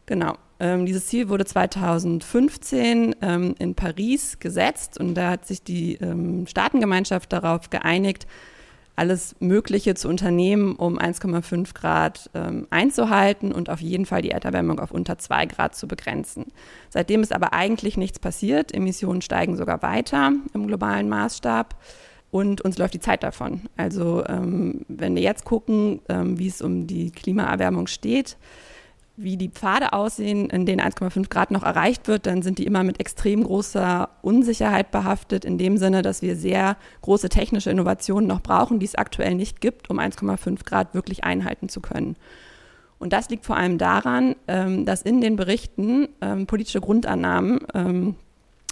Genau. 0.07 0.35
Ähm, 0.63 0.87
dieses 0.87 1.09
Ziel 1.09 1.29
wurde 1.29 1.45
2015 1.45 3.17
ähm, 3.21 3.55
in 3.59 3.75
Paris 3.75 4.39
gesetzt 4.39 4.97
und 4.97 5.17
da 5.17 5.31
hat 5.33 5.45
sich 5.45 5.65
die 5.65 5.95
ähm, 5.97 6.47
Staatengemeinschaft 6.47 7.33
darauf 7.33 7.69
geeinigt, 7.69 8.29
alles 8.95 9.35
Mögliche 9.41 9.97
zu 9.97 10.09
unternehmen, 10.09 10.77
um 10.77 11.01
1,5 11.01 11.75
Grad 11.75 12.31
ähm, 12.35 12.69
einzuhalten 12.71 13.51
und 13.51 13.71
auf 13.71 13.81
jeden 13.81 14.07
Fall 14.07 14.23
die 14.23 14.31
Erderwärmung 14.31 14.79
auf 14.79 14.93
unter 14.93 15.19
2 15.19 15.47
Grad 15.47 15.75
zu 15.75 15.89
begrenzen. 15.89 16.53
Seitdem 16.91 17.23
ist 17.23 17.33
aber 17.33 17.53
eigentlich 17.53 17.97
nichts 17.97 18.21
passiert. 18.21 18.73
Emissionen 18.73 19.21
steigen 19.21 19.57
sogar 19.57 19.83
weiter 19.83 20.31
im 20.55 20.69
globalen 20.69 21.09
Maßstab 21.09 21.75
und 22.31 22.61
uns 22.61 22.79
läuft 22.79 22.95
die 22.95 23.01
Zeit 23.01 23.25
davon. 23.25 23.63
Also 23.77 24.25
ähm, 24.29 24.83
wenn 24.87 25.17
wir 25.17 25.23
jetzt 25.23 25.45
gucken, 25.45 26.03
ähm, 26.09 26.39
wie 26.39 26.47
es 26.47 26.63
um 26.63 26.87
die 26.87 27.11
Klimaerwärmung 27.11 27.89
steht, 27.89 28.37
wie 29.17 29.37
die 29.37 29.51
Pfade 29.51 29.93
aussehen, 29.93 30.49
in 30.49 30.65
denen 30.65 30.81
1,5 30.81 31.29
Grad 31.29 31.51
noch 31.51 31.63
erreicht 31.63 32.09
wird, 32.09 32.27
dann 32.27 32.43
sind 32.43 32.59
die 32.59 32.67
immer 32.67 32.83
mit 32.83 32.99
extrem 32.99 33.45
großer 33.45 34.09
Unsicherheit 34.23 34.91
behaftet, 34.91 35.45
in 35.45 35.59
dem 35.59 35.77
Sinne, 35.77 36.03
dass 36.03 36.23
wir 36.23 36.35
sehr 36.35 36.77
große 37.03 37.29
technische 37.29 37.71
Innovationen 37.71 38.27
noch 38.27 38.41
brauchen, 38.41 38.79
die 38.79 38.87
es 38.87 38.95
aktuell 38.95 39.35
nicht 39.35 39.61
gibt, 39.61 39.91
um 39.91 39.99
1,5 39.99 40.65
Grad 40.65 40.95
wirklich 40.95 41.25
einhalten 41.25 41.69
zu 41.69 41.81
können. 41.81 42.17
Und 42.99 43.13
das 43.13 43.29
liegt 43.29 43.45
vor 43.45 43.57
allem 43.57 43.79
daran, 43.79 44.37
ähm, 44.49 44.87
dass 44.87 45.03
in 45.03 45.21
den 45.21 45.37
Berichten 45.37 46.09
ähm, 46.21 46.47
politische 46.47 46.81
Grundannahmen 46.81 47.59
ähm, 47.75 48.15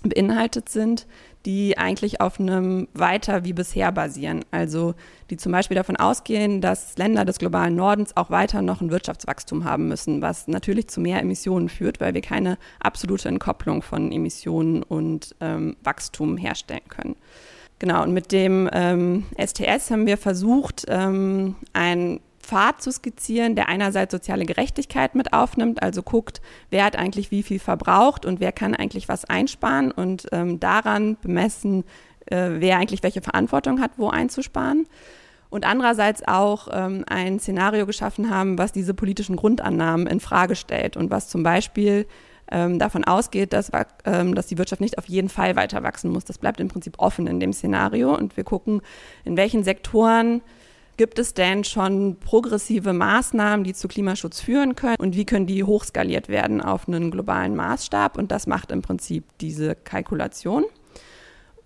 beinhaltet 0.02 0.68
sind, 0.68 1.06
die 1.46 1.78
eigentlich 1.78 2.20
auf 2.20 2.38
einem 2.38 2.88
weiter 2.92 3.44
wie 3.44 3.52
bisher 3.52 3.92
basieren. 3.92 4.44
Also 4.50 4.94
die 5.30 5.36
zum 5.36 5.52
Beispiel 5.52 5.74
davon 5.74 5.96
ausgehen, 5.96 6.60
dass 6.60 6.98
Länder 6.98 7.24
des 7.24 7.38
globalen 7.38 7.74
Nordens 7.74 8.16
auch 8.16 8.30
weiter 8.30 8.62
noch 8.62 8.80
ein 8.80 8.90
Wirtschaftswachstum 8.90 9.64
haben 9.64 9.88
müssen, 9.88 10.20
was 10.20 10.48
natürlich 10.48 10.88
zu 10.88 11.00
mehr 11.00 11.20
Emissionen 11.20 11.68
führt, 11.68 12.00
weil 12.00 12.14
wir 12.14 12.20
keine 12.20 12.58
absolute 12.80 13.28
Entkopplung 13.28 13.82
von 13.82 14.12
Emissionen 14.12 14.82
und 14.82 15.34
ähm, 15.40 15.76
Wachstum 15.82 16.36
herstellen 16.36 16.88
können. 16.88 17.16
Genau, 17.78 18.02
und 18.02 18.12
mit 18.12 18.30
dem 18.30 18.68
ähm, 18.72 19.24
STS 19.38 19.90
haben 19.90 20.06
wir 20.06 20.18
versucht, 20.18 20.84
ähm, 20.88 21.56
ein 21.72 22.20
Pfad 22.50 22.82
zu 22.82 22.90
skizzieren, 22.90 23.54
der 23.54 23.68
einerseits 23.68 24.10
soziale 24.10 24.44
Gerechtigkeit 24.44 25.14
mit 25.14 25.32
aufnimmt, 25.32 25.84
also 25.84 26.02
guckt, 26.02 26.40
wer 26.68 26.84
hat 26.84 26.96
eigentlich 26.96 27.30
wie 27.30 27.44
viel 27.44 27.60
verbraucht 27.60 28.26
und 28.26 28.40
wer 28.40 28.50
kann 28.50 28.74
eigentlich 28.74 29.08
was 29.08 29.24
einsparen 29.24 29.92
und 29.92 30.26
ähm, 30.32 30.58
daran 30.58 31.16
bemessen, 31.22 31.84
äh, 32.26 32.50
wer 32.58 32.78
eigentlich 32.78 33.04
welche 33.04 33.22
Verantwortung 33.22 33.80
hat, 33.80 33.92
wo 33.98 34.08
einzusparen. 34.08 34.88
Und 35.48 35.64
andererseits 35.64 36.26
auch 36.26 36.66
ähm, 36.72 37.04
ein 37.08 37.38
Szenario 37.38 37.86
geschaffen 37.86 38.30
haben, 38.30 38.58
was 38.58 38.72
diese 38.72 38.94
politischen 38.94 39.36
Grundannahmen 39.36 40.08
in 40.08 40.18
Frage 40.18 40.56
stellt 40.56 40.96
und 40.96 41.10
was 41.10 41.28
zum 41.28 41.44
Beispiel 41.44 42.06
ähm, 42.50 42.80
davon 42.80 43.04
ausgeht, 43.04 43.52
dass, 43.52 43.70
ähm, 44.04 44.34
dass 44.34 44.48
die 44.48 44.58
Wirtschaft 44.58 44.80
nicht 44.80 44.98
auf 44.98 45.08
jeden 45.08 45.28
Fall 45.28 45.54
weiter 45.54 45.84
wachsen 45.84 46.10
muss. 46.10 46.24
Das 46.24 46.38
bleibt 46.38 46.58
im 46.58 46.66
Prinzip 46.66 46.94
offen 46.98 47.28
in 47.28 47.38
dem 47.38 47.52
Szenario 47.52 48.12
und 48.16 48.36
wir 48.36 48.42
gucken, 48.42 48.82
in 49.24 49.36
welchen 49.36 49.62
Sektoren 49.62 50.42
gibt 51.00 51.18
es 51.18 51.32
denn 51.32 51.64
schon 51.64 52.18
progressive 52.20 52.92
Maßnahmen, 52.92 53.64
die 53.64 53.72
zu 53.72 53.88
Klimaschutz 53.88 54.42
führen 54.42 54.76
können 54.76 54.96
und 54.98 55.16
wie 55.16 55.24
können 55.24 55.46
die 55.46 55.64
hochskaliert 55.64 56.28
werden 56.28 56.60
auf 56.60 56.86
einen 56.86 57.10
globalen 57.10 57.56
Maßstab 57.56 58.18
und 58.18 58.30
das 58.30 58.46
macht 58.46 58.70
im 58.70 58.82
Prinzip 58.82 59.24
diese 59.40 59.74
Kalkulation. 59.74 60.66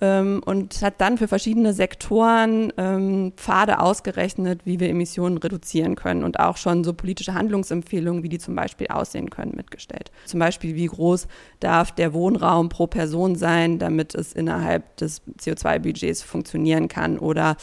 Ähm, 0.00 0.40
und 0.44 0.82
hat 0.82 1.00
dann 1.00 1.18
für 1.18 1.26
verschiedene 1.26 1.72
Sektoren 1.72 2.72
ähm, 2.76 3.32
Pfade 3.36 3.80
ausgerechnet, 3.80 4.60
wie 4.64 4.78
wir 4.78 4.88
Emissionen 4.88 5.38
reduzieren 5.38 5.96
können 5.96 6.22
und 6.22 6.38
auch 6.38 6.56
schon 6.56 6.84
so 6.84 6.94
politische 6.94 7.34
Handlungsempfehlungen, 7.34 8.22
wie 8.22 8.28
die 8.28 8.38
zum 8.38 8.54
Beispiel 8.54 8.88
aussehen 8.88 9.30
können, 9.30 9.52
mitgestellt. 9.56 10.12
Zum 10.26 10.38
Beispiel, 10.38 10.76
wie 10.76 10.86
groß 10.86 11.26
darf 11.58 11.90
der 11.90 12.12
Wohnraum 12.12 12.68
pro 12.68 12.86
Person 12.86 13.34
sein, 13.34 13.78
damit 13.78 14.14
es 14.14 14.32
innerhalb 14.32 14.96
des 14.96 15.22
CO2-Budgets 15.40 16.22
funktionieren 16.22 16.86
kann 16.88 17.18
oder 17.18 17.56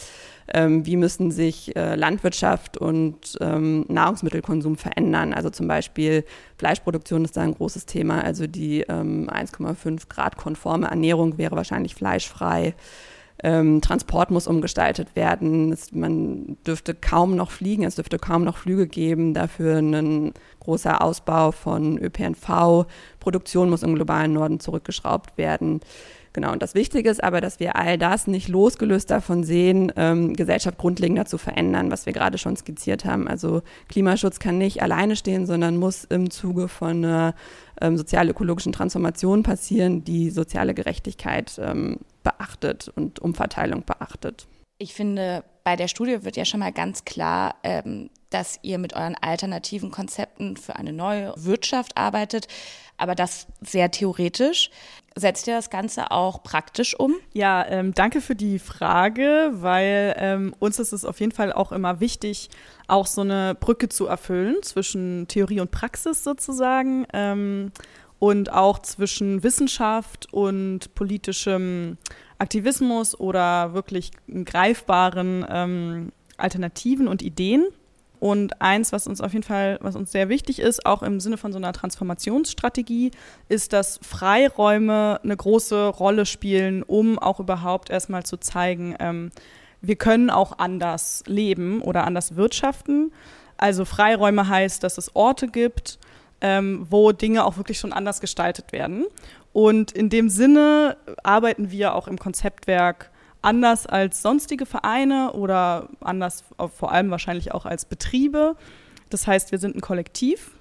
ähm, 0.53 0.85
wie 0.85 0.97
müssen 0.97 1.31
sich 1.31 1.75
äh, 1.75 1.95
Landwirtschaft 1.95 2.77
und 2.77 3.37
ähm, 3.39 3.85
Nahrungsmittelkonsum 3.87 4.77
verändern. 4.77 5.33
Also 5.33 5.49
zum 5.49 5.67
Beispiel 5.67 6.25
Fleischproduktion 6.57 7.23
ist 7.25 7.37
da 7.37 7.41
ein 7.41 7.53
großes 7.53 7.85
Thema. 7.85 8.23
Also 8.23 8.47
die 8.47 8.81
ähm, 8.81 9.29
1,5 9.29 10.09
Grad 10.09 10.37
konforme 10.37 10.87
Ernährung 10.87 11.37
wäre 11.37 11.55
wahrscheinlich 11.55 11.95
fleischfrei. 11.95 12.75
Ähm, 13.43 13.81
Transport 13.81 14.29
muss 14.29 14.45
umgestaltet 14.45 15.15
werden. 15.15 15.71
Es, 15.71 15.91
man 15.93 16.57
dürfte 16.67 16.93
kaum 16.93 17.35
noch 17.35 17.49
fliegen, 17.49 17.83
es 17.83 17.95
dürfte 17.95 18.19
kaum 18.19 18.43
noch 18.43 18.57
Flüge 18.57 18.87
geben. 18.87 19.33
Dafür 19.33 19.77
ein 19.77 20.33
großer 20.59 21.01
Ausbau 21.01 21.51
von 21.51 21.97
ÖPNV. 21.97 22.85
Produktion 23.19 23.69
muss 23.69 23.83
im 23.83 23.95
globalen 23.95 24.33
Norden 24.33 24.59
zurückgeschraubt 24.59 25.37
werden. 25.37 25.81
Genau, 26.33 26.53
und 26.53 26.61
das 26.61 26.75
Wichtige 26.75 27.09
ist 27.09 27.21
aber, 27.21 27.41
dass 27.41 27.59
wir 27.59 27.75
all 27.75 27.97
das 27.97 28.25
nicht 28.25 28.47
losgelöst 28.47 29.11
davon 29.11 29.43
sehen, 29.43 29.91
ähm, 29.97 30.33
Gesellschaft 30.33 30.77
grundlegender 30.77 31.25
zu 31.25 31.37
verändern, 31.37 31.91
was 31.91 32.05
wir 32.05 32.13
gerade 32.13 32.37
schon 32.37 32.55
skizziert 32.55 33.03
haben. 33.03 33.27
Also 33.27 33.63
Klimaschutz 33.89 34.39
kann 34.39 34.57
nicht 34.57 34.81
alleine 34.81 35.17
stehen, 35.17 35.45
sondern 35.45 35.75
muss 35.75 36.05
im 36.05 36.29
Zuge 36.29 36.69
von 36.69 37.03
einer 37.03 37.35
ähm, 37.81 37.97
sozial-ökologischen 37.97 38.71
Transformation 38.71 39.43
passieren, 39.43 40.05
die 40.05 40.29
soziale 40.29 40.73
Gerechtigkeit 40.73 41.59
ähm, 41.61 41.97
beachtet 42.23 42.89
und 42.95 43.19
Umverteilung 43.19 43.83
beachtet. 43.83 44.47
Ich 44.81 44.95
finde, 44.95 45.43
bei 45.63 45.75
der 45.75 45.87
Studie 45.87 46.23
wird 46.23 46.37
ja 46.37 46.43
schon 46.43 46.59
mal 46.59 46.71
ganz 46.71 47.05
klar, 47.05 47.53
ähm, 47.61 48.09
dass 48.31 48.57
ihr 48.63 48.79
mit 48.79 48.95
euren 48.95 49.13
alternativen 49.13 49.91
Konzepten 49.91 50.57
für 50.57 50.75
eine 50.75 50.91
neue 50.91 51.35
Wirtschaft 51.37 51.95
arbeitet, 51.97 52.47
aber 52.97 53.13
das 53.13 53.45
sehr 53.61 53.91
theoretisch. 53.91 54.71
Setzt 55.15 55.45
ihr 55.47 55.53
das 55.53 55.69
Ganze 55.69 56.09
auch 56.09 56.41
praktisch 56.41 56.97
um? 56.97 57.13
Ja, 57.31 57.63
ähm, 57.67 57.93
danke 57.93 58.21
für 58.21 58.33
die 58.33 58.57
Frage, 58.57 59.51
weil 59.51 60.15
ähm, 60.17 60.55
uns 60.57 60.79
ist 60.79 60.93
es 60.93 61.05
auf 61.05 61.19
jeden 61.19 61.31
Fall 61.31 61.53
auch 61.53 61.71
immer 61.71 61.99
wichtig, 61.99 62.49
auch 62.87 63.05
so 63.05 63.21
eine 63.21 63.53
Brücke 63.53 63.87
zu 63.87 64.07
erfüllen 64.07 64.63
zwischen 64.63 65.27
Theorie 65.27 65.59
und 65.59 65.69
Praxis 65.69 66.23
sozusagen 66.23 67.05
ähm, 67.13 67.71
und 68.21 68.53
auch 68.53 68.77
zwischen 68.77 69.41
Wissenschaft 69.41 70.31
und 70.31 70.93
politischem 70.93 71.97
Aktivismus 72.37 73.19
oder 73.19 73.73
wirklich 73.73 74.11
greifbaren 74.45 75.43
ähm, 75.49 76.11
Alternativen 76.37 77.07
und 77.07 77.23
Ideen. 77.23 77.65
Und 78.19 78.61
eins, 78.61 78.91
was 78.91 79.07
uns 79.07 79.21
auf 79.21 79.33
jeden 79.33 79.41
Fall, 79.41 79.79
was 79.81 79.95
uns 79.95 80.11
sehr 80.11 80.29
wichtig 80.29 80.59
ist, 80.59 80.85
auch 80.85 81.01
im 81.01 81.19
Sinne 81.19 81.37
von 81.37 81.51
so 81.51 81.57
einer 81.57 81.73
Transformationsstrategie, 81.73 83.09
ist, 83.49 83.73
dass 83.73 83.99
Freiräume 84.03 85.19
eine 85.23 85.35
große 85.35 85.87
Rolle 85.87 86.27
spielen, 86.27 86.83
um 86.83 87.17
auch 87.17 87.39
überhaupt 87.39 87.89
erstmal 87.89 88.21
zu 88.21 88.37
zeigen, 88.37 88.95
ähm, 88.99 89.31
wir 89.81 89.95
können 89.95 90.29
auch 90.29 90.59
anders 90.59 91.23
leben 91.25 91.81
oder 91.81 92.03
anders 92.03 92.35
wirtschaften. 92.35 93.11
Also 93.57 93.83
Freiräume 93.83 94.47
heißt, 94.47 94.83
dass 94.83 94.99
es 94.99 95.15
Orte 95.15 95.47
gibt, 95.47 95.97
ähm, 96.41 96.87
wo 96.89 97.11
Dinge 97.11 97.45
auch 97.45 97.57
wirklich 97.57 97.79
schon 97.79 97.93
anders 97.93 98.19
gestaltet 98.19 98.71
werden. 98.71 99.05
Und 99.53 99.91
in 99.91 100.09
dem 100.09 100.29
Sinne 100.29 100.97
arbeiten 101.23 101.71
wir 101.71 101.95
auch 101.95 102.07
im 102.07 102.17
Konzeptwerk 102.17 103.11
anders 103.41 103.87
als 103.87 104.21
sonstige 104.21 104.65
Vereine 104.65 105.33
oder 105.33 105.89
anders 105.99 106.43
vor 106.75 106.91
allem 106.91 107.09
wahrscheinlich 107.11 107.53
auch 107.53 107.65
als 107.65 107.85
Betriebe. 107.85 108.55
Das 109.09 109.27
heißt, 109.27 109.51
wir 109.51 109.59
sind 109.59 109.75
ein 109.75 109.81
Kollektiv 109.81 110.51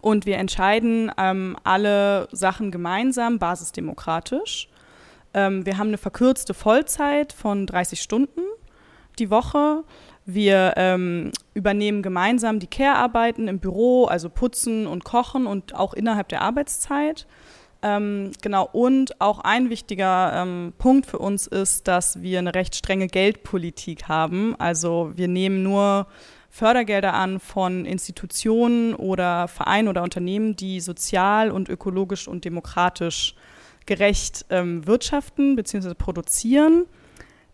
und 0.00 0.26
wir 0.26 0.38
entscheiden 0.38 1.10
ähm, 1.18 1.56
alle 1.64 2.28
Sachen 2.32 2.70
gemeinsam, 2.70 3.38
basisdemokratisch. 3.38 4.68
Ähm, 5.34 5.66
wir 5.66 5.76
haben 5.76 5.88
eine 5.88 5.98
verkürzte 5.98 6.54
Vollzeit 6.54 7.32
von 7.32 7.66
30 7.66 8.00
Stunden 8.00 8.40
die 9.18 9.30
Woche. 9.30 9.84
Wir 10.30 10.74
ähm, 10.76 11.32
übernehmen 11.54 12.02
gemeinsam 12.02 12.58
die 12.58 12.66
Care-Arbeiten 12.66 13.48
im 13.48 13.60
Büro, 13.60 14.04
also 14.04 14.28
putzen 14.28 14.86
und 14.86 15.02
kochen 15.02 15.46
und 15.46 15.74
auch 15.74 15.94
innerhalb 15.94 16.28
der 16.28 16.42
Arbeitszeit. 16.42 17.26
Ähm, 17.80 18.32
genau, 18.42 18.68
und 18.70 19.22
auch 19.22 19.38
ein 19.38 19.70
wichtiger 19.70 20.34
ähm, 20.34 20.74
Punkt 20.76 21.06
für 21.06 21.18
uns 21.18 21.46
ist, 21.46 21.88
dass 21.88 22.20
wir 22.20 22.40
eine 22.40 22.54
recht 22.54 22.76
strenge 22.76 23.06
Geldpolitik 23.06 24.06
haben. 24.08 24.54
Also 24.58 25.12
wir 25.16 25.28
nehmen 25.28 25.62
nur 25.62 26.06
Fördergelder 26.50 27.14
an 27.14 27.40
von 27.40 27.86
Institutionen 27.86 28.94
oder 28.94 29.48
Vereinen 29.48 29.88
oder 29.88 30.02
Unternehmen, 30.02 30.56
die 30.56 30.80
sozial 30.80 31.50
und 31.50 31.70
ökologisch 31.70 32.28
und 32.28 32.44
demokratisch 32.44 33.34
gerecht 33.86 34.44
ähm, 34.50 34.86
wirtschaften 34.86 35.56
bzw. 35.56 35.94
produzieren 35.94 36.84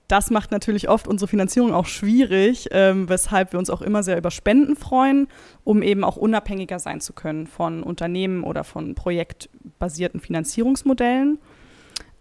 das 0.09 0.31
macht 0.31 0.51
natürlich 0.51 0.89
oft 0.89 1.09
unsere 1.09 1.29
Finanzierung 1.29 1.73
auch 1.73 1.87
schwierig, 1.87 2.69
ähm, 2.73 3.09
weshalb 3.09 3.53
wir 3.53 3.59
uns 3.59 3.71
auch 3.71 3.81
immer 3.81 4.03
sehr 4.03 4.19
über 4.19 4.31
Spenden 4.31 4.77
freuen, 4.77 5.29
um 5.65 5.83
eben 5.83 6.05
auch 6.05 6.17
unabhängiger 6.17 6.79
sein 6.79 7.01
zu 7.01 7.15
können 7.15 7.47
von 7.47 7.83
Unternehmen 7.83 8.45
oder 8.45 8.65
von 8.65 8.95
projektbasierten 8.95 10.21
Finanzierungsmodellen. 10.21 11.39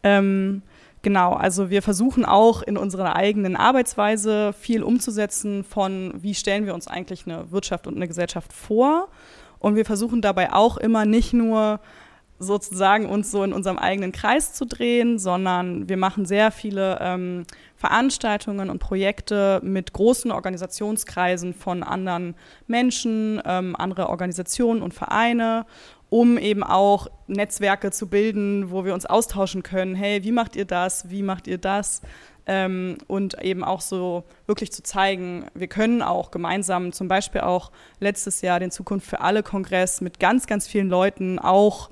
Ähm, 0.01 0.61
genau, 1.01 1.33
also 1.33 1.69
wir 1.69 1.81
versuchen 1.81 2.23
auch 2.23 2.61
in 2.61 2.77
unserer 2.77 3.17
eigenen 3.17 3.57
Arbeitsweise 3.57 4.53
viel 4.53 4.81
umzusetzen 4.81 5.65
von, 5.65 6.13
wie 6.15 6.35
stellen 6.35 6.65
wir 6.65 6.73
uns 6.73 6.87
eigentlich 6.87 7.25
eine 7.25 7.51
Wirtschaft 7.51 7.85
und 7.87 7.97
eine 7.97 8.07
Gesellschaft 8.07 8.53
vor. 8.53 9.09
Und 9.59 9.75
wir 9.75 9.85
versuchen 9.85 10.21
dabei 10.21 10.53
auch 10.53 10.77
immer 10.77 11.05
nicht 11.05 11.33
nur 11.33 11.79
sozusagen 12.43 13.07
uns 13.07 13.31
so 13.31 13.43
in 13.43 13.53
unserem 13.53 13.77
eigenen 13.77 14.11
Kreis 14.11 14.53
zu 14.53 14.65
drehen, 14.65 15.17
sondern 15.17 15.89
wir 15.89 15.97
machen 15.97 16.25
sehr 16.25 16.51
viele 16.51 16.99
ähm, 17.01 17.45
Veranstaltungen 17.75 18.69
und 18.69 18.79
Projekte 18.79 19.59
mit 19.63 19.93
großen 19.93 20.31
Organisationskreisen 20.31 21.53
von 21.53 21.83
anderen 21.83 22.35
Menschen, 22.67 23.41
ähm, 23.45 23.75
andere 23.77 24.09
Organisationen 24.09 24.81
und 24.81 24.93
Vereine, 24.93 25.65
um 26.09 26.37
eben 26.37 26.63
auch 26.63 27.07
Netzwerke 27.27 27.91
zu 27.91 28.07
bilden, 28.07 28.69
wo 28.69 28.85
wir 28.85 28.93
uns 28.93 29.05
austauschen 29.05 29.63
können. 29.63 29.95
Hey, 29.95 30.23
wie 30.23 30.31
macht 30.31 30.55
ihr 30.55 30.65
das? 30.65 31.09
Wie 31.09 31.23
macht 31.23 31.47
ihr 31.47 31.57
das? 31.57 32.01
Ähm, 32.45 32.97
und 33.07 33.41
eben 33.41 33.63
auch 33.63 33.81
so 33.81 34.25
wirklich 34.45 34.71
zu 34.71 34.83
zeigen, 34.83 35.47
wir 35.53 35.67
können 35.67 36.01
auch 36.01 36.29
gemeinsam 36.29 36.91
zum 36.91 37.07
Beispiel 37.07 37.41
auch 37.41 37.71
letztes 37.99 38.41
Jahr 38.41 38.59
den 38.59 38.69
Zukunft 38.69 39.07
für 39.07 39.21
alle 39.21 39.43
Kongress 39.43 40.01
mit 40.01 40.19
ganz, 40.19 40.45
ganz 40.45 40.67
vielen 40.67 40.89
Leuten 40.89 41.39
auch 41.39 41.89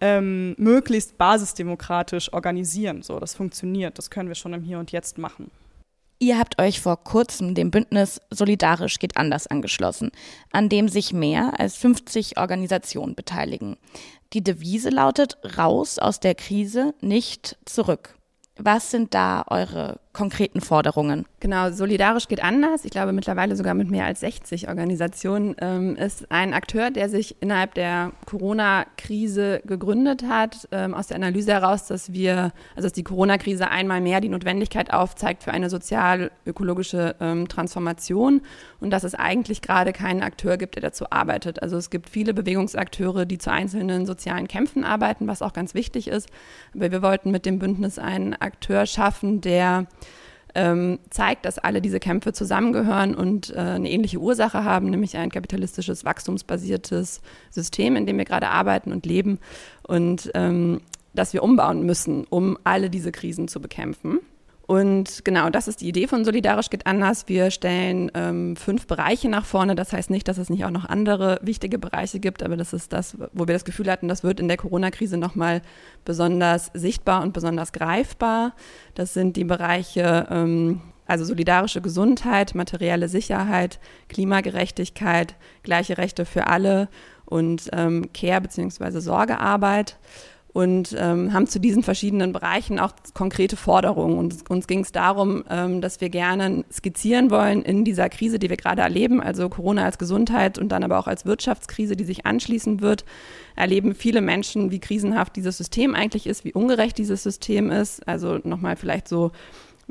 ähm, 0.00 0.54
möglichst 0.58 1.18
basisdemokratisch 1.18 2.32
organisieren. 2.32 3.02
So, 3.02 3.18
das 3.20 3.34
funktioniert. 3.34 3.98
Das 3.98 4.10
können 4.10 4.28
wir 4.28 4.34
schon 4.34 4.54
im 4.54 4.62
Hier 4.62 4.78
und 4.78 4.92
Jetzt 4.92 5.18
machen. 5.18 5.50
Ihr 6.22 6.38
habt 6.38 6.60
euch 6.60 6.80
vor 6.82 7.02
kurzem 7.02 7.54
dem 7.54 7.70
Bündnis 7.70 8.20
Solidarisch 8.30 8.98
geht 8.98 9.16
anders 9.16 9.46
angeschlossen, 9.46 10.10
an 10.52 10.68
dem 10.68 10.88
sich 10.88 11.14
mehr 11.14 11.58
als 11.58 11.76
50 11.76 12.36
Organisationen 12.36 13.14
beteiligen. 13.14 13.78
Die 14.34 14.44
Devise 14.44 14.90
lautet 14.90 15.38
raus 15.56 15.98
aus 15.98 16.20
der 16.20 16.34
Krise, 16.34 16.94
nicht 17.00 17.56
zurück. 17.64 18.16
Was 18.58 18.90
sind 18.90 19.14
da 19.14 19.44
eure 19.48 19.98
konkreten 20.12 20.60
Forderungen? 20.60 21.24
Genau, 21.38 21.70
solidarisch 21.70 22.26
geht 22.26 22.42
anders. 22.42 22.84
Ich 22.84 22.90
glaube 22.90 23.12
mittlerweile 23.12 23.54
sogar 23.54 23.74
mit 23.74 23.90
mehr 23.90 24.06
als 24.06 24.20
60 24.20 24.68
Organisationen 24.68 25.54
ähm, 25.60 25.94
ist 25.96 26.30
ein 26.32 26.52
Akteur, 26.52 26.90
der 26.90 27.08
sich 27.08 27.36
innerhalb 27.40 27.74
der 27.74 28.12
Corona-Krise 28.26 29.62
gegründet 29.64 30.24
hat, 30.28 30.68
ähm, 30.72 30.94
aus 30.94 31.06
der 31.06 31.16
Analyse 31.16 31.52
heraus, 31.52 31.86
dass 31.86 32.12
wir, 32.12 32.52
also 32.74 32.86
dass 32.86 32.92
die 32.92 33.04
Corona-Krise 33.04 33.70
einmal 33.70 34.00
mehr 34.00 34.20
die 34.20 34.28
Notwendigkeit 34.28 34.92
aufzeigt 34.92 35.44
für 35.44 35.52
eine 35.52 35.70
sozial-ökologische 35.70 37.14
ähm, 37.20 37.46
Transformation 37.46 38.42
und 38.80 38.90
dass 38.90 39.04
es 39.04 39.14
eigentlich 39.14 39.62
gerade 39.62 39.92
keinen 39.92 40.22
Akteur 40.22 40.56
gibt, 40.56 40.74
der 40.74 40.82
dazu 40.82 41.06
arbeitet. 41.10 41.62
Also 41.62 41.76
es 41.76 41.88
gibt 41.88 42.10
viele 42.10 42.34
Bewegungsakteure, 42.34 43.26
die 43.26 43.38
zu 43.38 43.52
einzelnen 43.52 44.06
sozialen 44.06 44.48
Kämpfen 44.48 44.82
arbeiten, 44.82 45.28
was 45.28 45.40
auch 45.40 45.52
ganz 45.52 45.74
wichtig 45.74 46.08
ist. 46.08 46.28
Aber 46.74 46.90
wir 46.90 47.00
wollten 47.00 47.30
mit 47.30 47.46
dem 47.46 47.60
Bündnis 47.60 47.98
einen 47.98 48.34
Akteur 48.34 48.86
schaffen, 48.86 49.40
der 49.40 49.86
ähm, 50.54 50.98
zeigt, 51.10 51.44
dass 51.44 51.58
alle 51.58 51.80
diese 51.80 52.00
Kämpfe 52.00 52.32
zusammengehören 52.32 53.14
und 53.14 53.50
äh, 53.50 53.58
eine 53.58 53.90
ähnliche 53.90 54.18
Ursache 54.18 54.64
haben, 54.64 54.90
nämlich 54.90 55.16
ein 55.16 55.30
kapitalistisches, 55.30 56.04
wachstumsbasiertes 56.04 57.20
System, 57.50 57.96
in 57.96 58.06
dem 58.06 58.18
wir 58.18 58.24
gerade 58.24 58.48
arbeiten 58.48 58.92
und 58.92 59.06
leben 59.06 59.38
und 59.82 60.30
ähm, 60.34 60.80
dass 61.14 61.32
wir 61.32 61.42
umbauen 61.42 61.84
müssen, 61.84 62.24
um 62.24 62.56
alle 62.64 62.90
diese 62.90 63.12
Krisen 63.12 63.48
zu 63.48 63.60
bekämpfen. 63.60 64.20
Und 64.70 65.24
genau, 65.24 65.50
das 65.50 65.66
ist 65.66 65.80
die 65.80 65.88
Idee 65.88 66.06
von 66.06 66.24
Solidarisch 66.24 66.70
geht 66.70 66.86
anders. 66.86 67.26
Wir 67.26 67.50
stellen 67.50 68.08
ähm, 68.14 68.54
fünf 68.54 68.86
Bereiche 68.86 69.28
nach 69.28 69.44
vorne. 69.44 69.74
Das 69.74 69.92
heißt 69.92 70.10
nicht, 70.10 70.28
dass 70.28 70.38
es 70.38 70.48
nicht 70.48 70.64
auch 70.64 70.70
noch 70.70 70.84
andere 70.84 71.40
wichtige 71.42 71.76
Bereiche 71.76 72.20
gibt, 72.20 72.44
aber 72.44 72.56
das 72.56 72.72
ist 72.72 72.92
das, 72.92 73.16
wo 73.32 73.48
wir 73.48 73.52
das 73.52 73.64
Gefühl 73.64 73.90
hatten, 73.90 74.06
das 74.06 74.22
wird 74.22 74.38
in 74.38 74.46
der 74.46 74.58
Corona-Krise 74.58 75.16
nochmal 75.16 75.62
besonders 76.04 76.70
sichtbar 76.72 77.24
und 77.24 77.32
besonders 77.32 77.72
greifbar. 77.72 78.54
Das 78.94 79.12
sind 79.12 79.34
die 79.34 79.42
Bereiche, 79.42 80.28
ähm, 80.30 80.82
also 81.04 81.24
solidarische 81.24 81.80
Gesundheit, 81.80 82.54
materielle 82.54 83.08
Sicherheit, 83.08 83.80
Klimagerechtigkeit, 84.08 85.34
gleiche 85.64 85.98
Rechte 85.98 86.24
für 86.24 86.46
alle 86.46 86.88
und 87.24 87.70
ähm, 87.72 88.12
Care- 88.14 88.42
bzw. 88.42 89.00
Sorgearbeit 89.00 89.98
und 90.52 90.96
ähm, 90.98 91.32
haben 91.32 91.46
zu 91.46 91.60
diesen 91.60 91.82
verschiedenen 91.82 92.32
Bereichen 92.32 92.80
auch 92.80 92.92
konkrete 93.14 93.56
Forderungen. 93.56 94.18
Und 94.18 94.50
uns 94.50 94.66
ging 94.66 94.80
es 94.80 94.90
darum, 94.90 95.44
ähm, 95.48 95.80
dass 95.80 96.00
wir 96.00 96.10
gerne 96.10 96.64
skizzieren 96.72 97.30
wollen 97.30 97.62
in 97.62 97.84
dieser 97.84 98.08
Krise, 98.08 98.38
die 98.38 98.50
wir 98.50 98.56
gerade 98.56 98.82
erleben, 98.82 99.20
also 99.20 99.48
Corona 99.48 99.84
als 99.84 99.98
Gesundheit 99.98 100.58
und 100.58 100.70
dann 100.70 100.82
aber 100.82 100.98
auch 100.98 101.06
als 101.06 101.24
Wirtschaftskrise, 101.24 101.96
die 101.96 102.04
sich 102.04 102.26
anschließen 102.26 102.80
wird, 102.80 103.04
erleben 103.54 103.94
viele 103.94 104.20
Menschen, 104.20 104.70
wie 104.70 104.80
krisenhaft 104.80 105.36
dieses 105.36 105.56
System 105.56 105.94
eigentlich 105.94 106.26
ist, 106.26 106.44
wie 106.44 106.52
ungerecht 106.52 106.98
dieses 106.98 107.22
System 107.22 107.70
ist. 107.70 108.06
Also 108.08 108.38
nochmal 108.42 108.76
vielleicht 108.76 109.06
so 109.06 109.30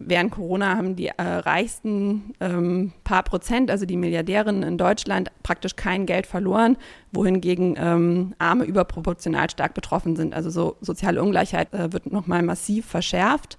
während 0.06 0.32
Corona 0.32 0.75
haben 0.75 0.96
die 0.96 1.08
äh, 1.08 1.13
reichsten 1.18 2.34
ähm, 2.39 2.94
paar 3.03 3.24
Prozent, 3.24 3.72
also 3.72 3.86
die 3.86 3.98
Milliardärinnen 3.98 4.63
in 4.63 4.77
Deutschland, 4.77 5.32
praktisch 5.44 5.75
kein 5.75 6.06
Geld 6.06 6.25
verloren, 6.25 6.77
wohingegen 7.12 7.75
ähm, 7.77 8.34
Arme 8.39 8.65
überproportional 8.65 9.50
stark 9.50 9.74
betroffen 9.74 10.15
sind. 10.15 10.34
Also 10.34 10.50
so 10.50 10.77
soziale 10.82 11.22
Ungleichheit 11.22 11.74
äh, 11.74 11.91
wird 11.94 12.12
nochmal 12.12 12.41
massiv 12.44 12.86
verschärft. 12.86 13.58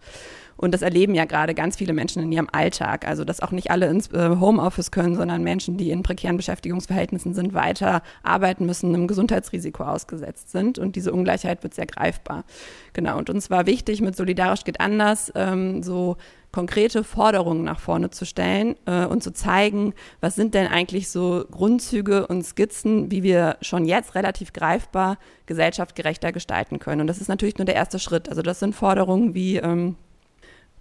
Und 0.61 0.73
das 0.75 0.83
erleben 0.83 1.15
ja 1.15 1.25
gerade 1.25 1.55
ganz 1.55 1.77
viele 1.77 1.95
Menschen 1.95 2.23
in 2.23 2.31
ihrem 2.31 2.49
Alltag. 2.53 3.09
Also, 3.09 3.25
dass 3.25 3.41
auch 3.41 3.51
nicht 3.51 3.71
alle 3.71 3.87
ins 3.87 4.09
äh, 4.13 4.37
Homeoffice 4.39 4.91
können, 4.91 5.17
sondern 5.17 5.43
Menschen, 5.43 5.79
die 5.79 5.91
in 5.91 6.03
prekären 6.03 6.37
Beschäftigungsverhältnissen 6.37 7.33
sind, 7.33 7.55
weiter 7.55 8.03
arbeiten 8.23 8.67
müssen, 8.67 8.95
einem 8.95 9.09
Gesundheitsrisiko 9.09 9.85
ausgesetzt 9.85 10.51
sind. 10.51 10.79
Und 10.79 10.97
diese 10.97 11.13
Ungleichheit 11.13 11.63
wird 11.63 11.73
sehr 11.73 11.87
greifbar. 11.87 12.45
Genau. 12.93 13.17
Und 13.17 13.31
uns 13.31 13.49
war 13.49 13.65
wichtig, 13.65 14.03
mit 14.03 14.15
Solidarisch 14.15 14.65
geht 14.65 14.81
anders, 14.81 15.33
ähm, 15.35 15.83
so 15.83 16.19
konkrete 16.53 17.05
Forderungen 17.05 17.65
nach 17.65 17.81
vorne 17.81 18.11
zu 18.11 18.27
stellen 18.27 18.77
äh, 18.85 19.07
und 19.07 19.23
zu 19.23 19.33
zeigen, 19.33 19.95
was 20.21 20.35
sind 20.35 20.53
denn 20.53 20.67
eigentlich 20.67 21.09
so 21.09 21.47
Grundzüge 21.51 22.27
und 22.27 22.45
Skizzen, 22.45 23.11
wie 23.11 23.23
wir 23.23 23.57
schon 23.63 23.87
jetzt 23.87 24.15
relativ 24.15 24.53
greifbar 24.53 25.17
gesellschaftgerechter 25.47 26.33
gestalten 26.33 26.79
können. 26.81 27.01
Und 27.01 27.07
das 27.07 27.19
ist 27.19 27.29
natürlich 27.29 27.57
nur 27.57 27.65
der 27.65 27.77
erste 27.77 27.99
Schritt. 27.99 28.29
Also 28.29 28.43
das 28.43 28.59
sind 28.59 28.75
Forderungen 28.75 29.33
wie 29.33 29.57
ähm, 29.57 29.97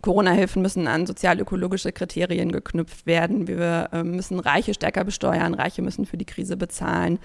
Corona-Hilfen 0.01 0.61
müssen 0.61 0.87
an 0.87 1.05
sozial-ökologische 1.05 1.91
Kriterien 1.91 2.51
geknüpft 2.51 3.05
werden. 3.05 3.47
Wir 3.47 3.89
äh, 3.91 4.03
müssen 4.03 4.39
Reiche 4.39 4.73
stärker 4.73 5.03
besteuern. 5.03 5.53
Reiche 5.53 5.81
müssen 5.81 6.05
für 6.05 6.17
die 6.17 6.25
Krise 6.25 6.55
bezahlen. 6.55 7.19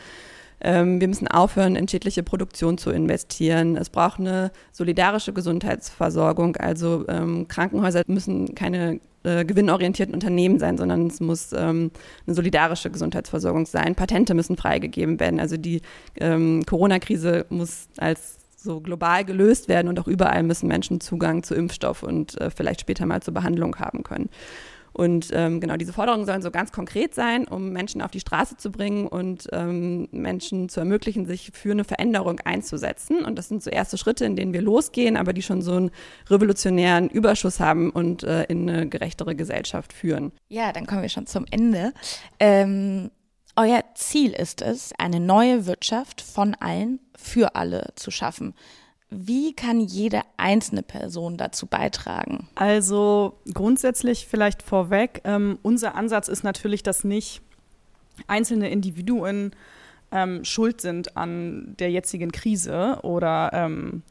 Ähm, 0.61 1.01
wir 1.01 1.09
müssen 1.09 1.29
aufhören, 1.29 1.77
in 1.77 1.87
schädliche 1.87 2.23
Produktion 2.23 2.79
zu 2.79 2.91
investieren. 2.91 3.77
Es 3.77 3.91
braucht 3.91 4.19
eine 4.19 4.51
solidarische 4.73 5.33
Gesundheitsversorgung. 5.33 6.57
Also 6.57 7.05
ähm, 7.09 7.47
Krankenhäuser 7.49 8.03
müssen 8.07 8.55
keine 8.55 9.01
äh, 9.23 9.45
gewinnorientierten 9.45 10.15
Unternehmen 10.15 10.59
sein, 10.59 10.77
sondern 10.77 11.07
es 11.07 11.21
muss 11.21 11.53
ähm, 11.53 11.91
eine 12.27 12.35
solidarische 12.35 12.91
Gesundheitsversorgung 12.91 13.67
sein. 13.67 13.95
Patente 13.95 14.35
müssen 14.35 14.57
freigegeben 14.57 15.21
werden. 15.21 15.39
Also 15.39 15.57
die 15.57 15.81
Corona-Krise 16.19 17.47
muss 17.51 17.89
als 17.99 18.39
so 18.65 18.81
global 18.81 19.25
gelöst 19.25 19.69
werden 19.69 19.89
und 19.89 20.01
auch 20.01 20.09
überall 20.09 20.43
müssen 20.43 20.67
Menschen 20.67 21.01
Zugang 21.01 21.43
zu 21.43 21.55
Impfstoff 21.55 22.03
und 22.03 22.41
äh, 22.41 22.51
vielleicht 22.51 22.81
später 22.81 23.07
mal 23.07 23.23
zur 23.23 23.35
Behandlung 23.35 23.77
haben 23.77 24.03
können. 24.03 24.31
Und 24.95 25.31
ähm, 25.33 25.61
genau, 25.61 25.77
diese 25.77 25.93
Forderungen 25.93 26.25
sollen 26.25 26.41
so 26.41 26.53
ganz 26.53 26.71
konkret 26.71 27.17
sein, 27.17 27.49
um 27.49 27.71
Menschen 27.71 28.01
auf 28.01 28.13
die 28.13 28.21
Straße 28.21 28.57
zu 28.57 28.71
bringen 28.71 29.09
und 29.09 29.49
ähm, 29.53 30.07
Menschen 30.13 30.69
zu 30.69 30.79
ermöglichen, 30.79 31.27
sich 31.27 31.51
für 31.53 31.73
eine 31.73 31.83
Veränderung 31.83 32.39
einzusetzen. 32.45 33.25
Und 33.25 33.37
das 33.37 33.49
sind 33.49 33.61
so 33.61 33.71
erste 33.71 33.99
Schritte, 33.99 34.25
in 34.25 34.37
denen 34.37 34.53
wir 34.53 34.63
losgehen, 34.63 35.17
aber 35.17 35.33
die 35.33 35.43
schon 35.43 35.63
so 35.63 35.73
einen 35.73 35.91
revolutionären 36.31 37.09
Überschuss 37.09 37.59
haben 37.59 37.91
und 37.91 38.23
äh, 38.23 38.45
in 38.45 38.71
eine 38.71 38.89
gerechtere 38.89 39.35
Gesellschaft 39.35 39.93
führen. 39.93 40.31
Ja, 40.49 40.73
dann 40.73 40.87
kommen 40.87 41.03
wir 41.03 41.09
schon 41.09 41.27
zum 41.27 41.45
Ende. 41.51 41.93
Ähm 42.39 43.11
euer 43.57 43.83
Ziel 43.95 44.33
ist 44.33 44.63
es, 44.63 44.93
eine 44.99 45.21
neue 45.21 45.67
Wirtschaft 45.67 46.21
von 46.21 46.55
allen 46.55 47.01
für 47.17 47.55
alle 47.55 47.93
zu 47.95 48.11
schaffen. 48.11 48.55
Wie 49.11 49.55
kann 49.55 49.81
jede 49.81 50.23
einzelne 50.37 50.83
Person 50.83 51.37
dazu 51.37 51.67
beitragen? 51.67 52.49
Also 52.57 53.39
grundsätzlich 53.53 54.27
vielleicht 54.27 54.63
vorweg, 54.63 55.21
ähm, 55.25 55.59
unser 55.63 55.95
Ansatz 55.95 56.29
ist 56.29 56.43
natürlich, 56.43 56.83
dass 56.83 57.05
nicht 57.05 57.41
einzelne 58.27 58.71
Individuen 58.71 59.55
ähm, 60.11 60.45
schuld 60.45 60.81
sind 60.81 61.17
an 61.17 61.75
der 61.79 61.91
jetzigen 61.91 62.33
Krise 62.33 62.99
oder 63.03 63.51
ähm, 63.53 64.03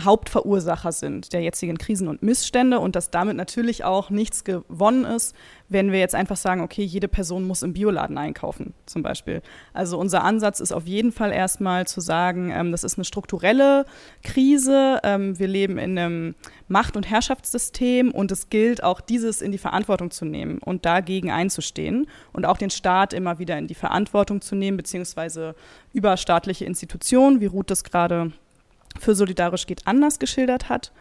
Hauptverursacher 0.00 0.92
sind 0.92 1.32
der 1.32 1.42
jetzigen 1.42 1.78
Krisen 1.78 2.08
und 2.08 2.22
Missstände 2.22 2.80
und 2.80 2.96
dass 2.96 3.10
damit 3.10 3.36
natürlich 3.36 3.84
auch 3.84 4.10
nichts 4.10 4.44
gewonnen 4.44 5.04
ist, 5.04 5.34
wenn 5.68 5.92
wir 5.92 5.98
jetzt 5.98 6.14
einfach 6.14 6.36
sagen, 6.36 6.60
okay, 6.60 6.82
jede 6.82 7.08
Person 7.08 7.44
muss 7.44 7.62
im 7.62 7.72
Bioladen 7.72 8.18
einkaufen, 8.18 8.74
zum 8.86 9.02
Beispiel. 9.02 9.42
Also 9.72 9.98
unser 9.98 10.22
Ansatz 10.22 10.60
ist 10.60 10.72
auf 10.72 10.86
jeden 10.86 11.12
Fall 11.12 11.32
erstmal 11.32 11.86
zu 11.86 12.00
sagen, 12.00 12.50
ähm, 12.50 12.72
das 12.72 12.84
ist 12.84 12.98
eine 12.98 13.04
strukturelle 13.04 13.86
Krise. 14.22 15.00
Ähm, 15.02 15.38
wir 15.38 15.48
leben 15.48 15.78
in 15.78 15.98
einem 15.98 16.34
Macht- 16.68 16.96
und 16.96 17.08
Herrschaftssystem 17.08 18.10
und 18.10 18.30
es 18.32 18.50
gilt 18.50 18.82
auch 18.82 19.00
dieses 19.00 19.42
in 19.42 19.52
die 19.52 19.58
Verantwortung 19.58 20.10
zu 20.10 20.24
nehmen 20.24 20.58
und 20.58 20.84
dagegen 20.84 21.30
einzustehen 21.30 22.06
und 22.32 22.46
auch 22.46 22.58
den 22.58 22.70
Staat 22.70 23.12
immer 23.12 23.38
wieder 23.38 23.58
in 23.58 23.66
die 23.66 23.74
Verantwortung 23.74 24.40
zu 24.40 24.54
nehmen, 24.54 24.76
beziehungsweise 24.76 25.54
überstaatliche 25.92 26.64
Institutionen, 26.64 27.40
wie 27.40 27.46
Ruth 27.46 27.70
das 27.70 27.84
gerade 27.84 28.32
für 28.98 29.14
Solidarisch 29.14 29.66
geht 29.66 29.86
anders 29.86 30.18
geschildert 30.18 30.68
hat. 30.68 30.92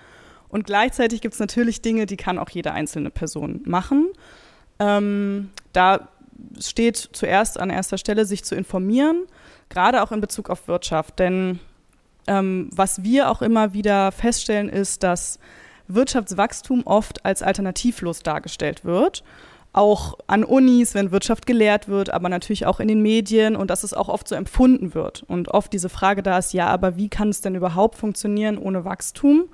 Und 0.50 0.66
gleichzeitig 0.66 1.22
gibt 1.22 1.34
es 1.34 1.40
natürlich 1.40 1.82
Dinge, 1.82 2.06
die 2.06 2.18
kann 2.18 2.38
auch 2.38 2.50
jede 2.50 2.72
einzelne 2.72 3.10
Person 3.10 3.62
machen. 3.66 4.10
Ähm, 4.80 5.50
da 5.72 6.10
steht 6.60 6.98
zuerst 6.98 7.60
an 7.60 7.70
erster 7.70 7.98
Stelle, 7.98 8.26
sich 8.26 8.44
zu 8.44 8.56
informieren, 8.56 9.24
gerade 9.70 10.04
auch 10.04 10.12
in 10.12 10.22
Bezug 10.22 10.50
auf 10.50 10.68
Wirtschaft. 10.68 11.20
Denn 11.20 11.60
ähm, 12.28 12.70
was 12.72 13.04
wir 13.04 13.30
auch 13.30 13.42
immer 13.42 13.74
wieder 13.74 14.12
feststellen, 14.12 14.70
ist, 14.70 15.04
dass 15.04 15.40
Wirtschaftswachstum 15.88 16.84
oft 16.86 17.26
als 17.26 17.42
alternativlos 17.42 18.24
dargestellt 18.24 18.86
wird 18.86 19.24
auch 19.74 20.20
an 20.28 20.44
Unis, 20.44 20.94
wenn 20.94 21.12
Wirtschaft 21.12 21.48
gelehrt 21.48 21.88
wird, 21.88 22.12
aber 22.12 22.30
natürlich 22.30 22.66
auch 22.68 22.80
in 22.80 22.88
den 22.88 23.02
Medien 23.02 23.56
und 23.56 23.70
dass 23.72 23.84
es 23.84 23.94
auch 23.94 24.08
oft 24.08 24.28
so 24.28 24.36
empfunden 24.36 24.94
wird. 24.94 25.24
Und 25.28 25.50
oft 25.50 25.74
diese 25.74 25.90
Frage 25.90 26.22
da 26.22 26.38
ist, 26.38 26.54
ja, 26.54 26.68
aber 26.68 26.96
wie 26.96 27.10
kann 27.10 27.30
es 27.30 27.42
denn 27.42 27.56
überhaupt 27.56 27.96
funktionieren 27.96 28.58
ohne 28.60 28.86
Wachstum? 28.86 29.46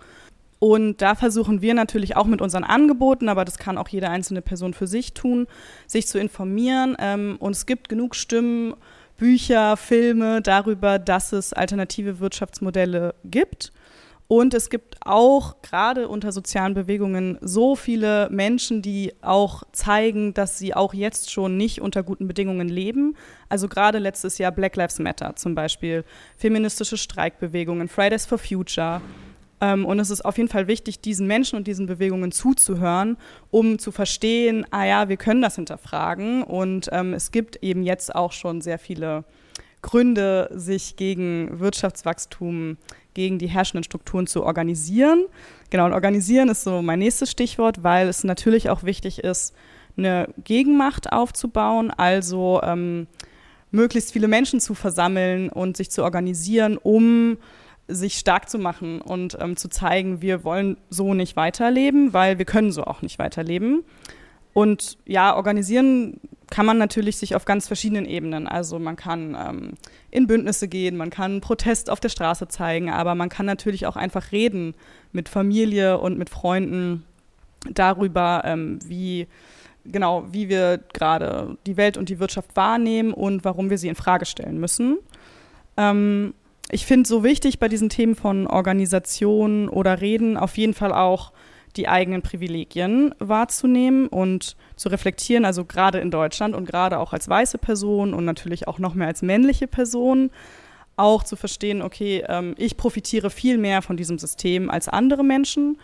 Und 0.60 1.02
da 1.02 1.16
versuchen 1.16 1.62
wir 1.62 1.74
natürlich 1.74 2.18
auch 2.18 2.26
mit 2.26 2.42
unseren 2.42 2.66
Angeboten, 2.66 3.30
aber 3.30 3.46
das 3.46 3.58
kann 3.58 3.78
auch 3.78 3.88
jede 3.88 4.10
einzelne 4.10 4.42
Person 4.42 4.74
für 4.74 4.88
sich 4.88 5.14
tun, 5.14 5.48
sich 5.88 6.06
zu 6.06 6.20
informieren. 6.20 6.98
Ähm, 7.00 7.38
und 7.40 7.54
es 7.54 7.66
gibt 7.66 7.88
genug 7.88 8.14
Stimmen, 8.14 8.76
Bücher, 9.18 9.78
Filme 9.78 10.42
darüber, 10.42 11.00
dass 11.00 11.32
es 11.32 11.54
alternative 11.54 12.20
Wirtschaftsmodelle 12.20 13.16
gibt. 13.24 13.72
Und 14.32 14.54
es 14.54 14.70
gibt 14.70 14.98
auch 15.04 15.60
gerade 15.64 16.08
unter 16.08 16.32
sozialen 16.32 16.76
Bewegungen 16.76 17.40
so 17.42 17.76
viele 17.76 18.30
Menschen, 18.30 18.84
die 18.84 19.12
auch 19.24 19.64
zeigen, 19.72 20.36
dass 20.36 20.60
sie 20.60 20.76
auch 20.76 20.94
jetzt 20.94 21.32
schon 21.32 21.58
nicht 21.58 21.82
unter 21.82 22.04
guten 22.04 22.28
Bedingungen 22.28 22.70
leben. 22.70 23.16
Also 23.50 23.68
gerade 23.68 23.98
letztes 23.98 24.38
Jahr 24.38 24.52
Black 24.52 24.76
Lives 24.76 25.00
Matter 25.00 25.36
zum 25.36 25.56
Beispiel, 25.56 26.06
feministische 26.38 26.96
Streikbewegungen, 26.96 27.88
Fridays 27.88 28.28
for 28.28 28.38
Future. 28.38 29.02
Ähm, 29.62 29.84
und 29.84 29.98
es 29.98 30.12
ist 30.12 30.24
auf 30.24 30.38
jeden 30.38 30.50
Fall 30.50 30.68
wichtig, 30.68 31.02
diesen 31.02 31.26
Menschen 31.26 31.56
und 31.56 31.66
diesen 31.66 31.88
Bewegungen 31.88 32.32
zuzuhören, 32.32 33.18
um 33.50 33.80
zu 33.80 33.92
verstehen, 33.92 34.64
ah 34.70 34.86
ja, 34.86 35.10
wir 35.10 35.18
können 35.18 35.42
das 35.42 35.56
hinterfragen. 35.56 36.44
Und 36.44 36.88
ähm, 36.92 37.16
es 37.16 37.32
gibt 37.32 37.64
eben 37.64 37.82
jetzt 37.82 38.14
auch 38.14 38.32
schon 38.32 38.62
sehr 38.62 38.78
viele 38.78 39.24
Gründe, 39.82 40.50
sich 40.54 40.98
gegen 40.98 41.60
Wirtschaftswachstum, 41.60 42.78
gegen 43.20 43.38
die 43.38 43.48
herrschenden 43.48 43.84
Strukturen 43.84 44.28
zu 44.28 44.46
organisieren. 44.46 45.26
Genau, 45.72 45.86
und 45.86 45.92
organisieren 45.92 46.48
ist 46.48 46.64
so 46.64 46.82
mein 46.82 47.00
nächstes 47.00 47.30
Stichwort, 47.30 47.84
weil 47.84 48.08
es 48.08 48.24
natürlich 48.24 48.70
auch 48.70 48.84
wichtig 48.84 49.26
ist, 49.26 49.54
eine 49.98 50.30
Gegenmacht 50.46 51.12
aufzubauen, 51.12 51.92
also 51.92 52.62
ähm, 52.64 53.08
möglichst 53.72 54.14
viele 54.14 54.30
Menschen 54.30 54.62
zu 54.62 54.74
versammeln 54.74 55.50
und 55.50 55.76
sich 55.76 55.92
zu 55.92 56.02
organisieren, 56.06 56.78
um 56.78 57.38
sich 57.90 58.20
stark 58.20 58.50
zu 58.50 58.58
machen 58.58 59.02
und 59.02 59.38
ähm, 59.42 59.58
zu 59.58 59.68
zeigen, 59.68 60.22
wir 60.22 60.46
wollen 60.46 60.78
so 60.90 61.14
nicht 61.14 61.36
weiterleben, 61.36 62.14
weil 62.14 62.38
wir 62.38 62.46
können 62.46 62.72
so 62.72 62.86
auch 62.86 63.02
nicht 63.02 63.20
weiterleben. 63.20 63.84
Und 64.54 64.98
ja, 65.06 65.36
organisieren 65.36 66.20
kann 66.50 66.66
man 66.66 66.78
natürlich 66.78 67.18
sich 67.18 67.36
auf 67.36 67.46
ganz 67.46 67.68
verschiedenen 67.68 68.06
Ebenen. 68.06 68.48
Also 68.48 68.80
man 68.80 68.96
kann 68.96 69.38
ähm, 69.40 69.74
in 70.12 70.28
Bündnisse 70.28 70.68
gehen, 70.68 70.98
man 70.98 71.10
kann 71.10 71.42
Protest 71.42 71.90
auf 71.90 72.00
der 72.00 72.10
Straße 72.10 72.48
zeigen, 72.48 72.90
aber 72.90 73.16
man 73.16 73.30
kann 73.30 73.46
natürlich 73.46 73.86
auch 73.86 73.96
einfach 73.96 74.32
reden 74.32 74.74
mit 75.12 75.30
Familie 75.30 76.00
und 76.00 76.18
mit 76.18 76.30
Freunden 76.30 77.04
darüber, 77.74 78.42
ähm, 78.46 78.80
wie 78.86 79.28
genau, 79.86 80.26
wie 80.32 80.50
wir 80.50 80.80
gerade 80.94 81.58
die 81.66 81.78
Welt 81.78 81.98
und 81.98 82.10
die 82.10 82.20
Wirtschaft 82.20 82.56
wahrnehmen 82.56 83.14
und 83.14 83.46
warum 83.46 83.70
wir 83.70 83.78
sie 83.78 83.88
in 83.88 83.96
Frage 83.96 84.26
stellen 84.26 84.60
müssen. 84.60 84.98
Ähm, 85.78 86.34
ich 86.72 86.86
finde 86.86 87.08
so 87.08 87.24
wichtig 87.24 87.60
bei 87.60 87.68
diesen 87.68 87.90
Themen 87.90 88.16
von 88.16 88.48
Organisation 88.48 89.70
oder 89.70 90.02
Reden 90.02 90.38
auf 90.38 90.58
jeden 90.58 90.74
Fall 90.74 90.94
auch 90.94 91.32
die 91.76 91.88
eigenen 91.88 92.22
Privilegien 92.22 93.14
wahrzunehmen 93.20 94.08
und 94.08 94.56
zu 94.76 94.90
reflektieren, 94.90 95.46
also 95.46 95.66
gerade 95.66 96.00
in 96.00 96.12
Deutschland 96.12 96.56
und 96.56 96.66
gerade 96.66 97.00
auch 97.00 97.14
als 97.14 97.30
weiße 97.30 97.58
Person 97.58 98.14
und 98.14 98.26
natürlich 98.26 98.68
auch 98.68 98.80
noch 98.80 98.96
mehr 98.96 99.08
als 99.08 99.22
männliche 99.22 99.68
Person, 99.68 100.32
auch 100.96 101.24
zu 101.24 101.36
verstehen, 101.36 101.82
okay, 101.82 102.24
ähm, 102.28 102.56
ich 102.58 102.76
profitiere 102.76 103.30
viel 103.30 103.58
mehr 103.58 103.82
von 103.82 103.98
diesem 103.98 104.20
System 104.20 104.70
als 104.70 104.90
andere 104.90 105.24
Menschen 105.24 105.78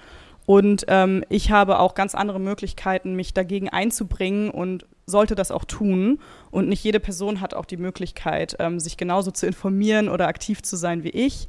und 0.45 0.85
ähm, 0.89 1.23
ich 1.29 1.51
habe 1.51 1.79
auch 1.79 1.95
ganz 1.95 2.13
andere 2.13 2.39
Möglichkeiten, 2.39 3.15
mich 3.15 3.33
dagegen 3.33 3.69
einzubringen 3.69 4.49
und 4.51 4.85
sollte 5.07 5.35
das 5.35 5.51
auch 5.51 5.65
tun. 5.65 6.19
Und 6.51 6.69
nicht 6.69 6.83
jede 6.83 6.99
Person 6.99 7.41
hat 7.41 7.53
auch 7.53 7.65
die 7.65 7.77
Möglichkeit, 7.77 8.55
ähm, 8.59 8.79
sich 8.79 8.97
genauso 8.97 9.31
zu 9.31 9.47
informieren 9.47 10.07
oder 10.07 10.27
aktiv 10.27 10.61
zu 10.61 10.75
sein 10.75 11.03
wie 11.03 11.09
ich. 11.09 11.47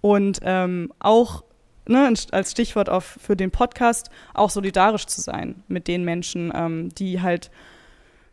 Und 0.00 0.40
ähm, 0.42 0.92
auch 0.98 1.44
ne, 1.86 2.12
als 2.30 2.50
Stichwort 2.50 2.88
auf, 2.88 3.18
für 3.20 3.36
den 3.36 3.50
Podcast, 3.50 4.10
auch 4.34 4.50
solidarisch 4.50 5.06
zu 5.06 5.20
sein 5.20 5.62
mit 5.68 5.88
den 5.88 6.04
Menschen, 6.04 6.52
ähm, 6.54 6.88
die 6.94 7.20
halt 7.20 7.50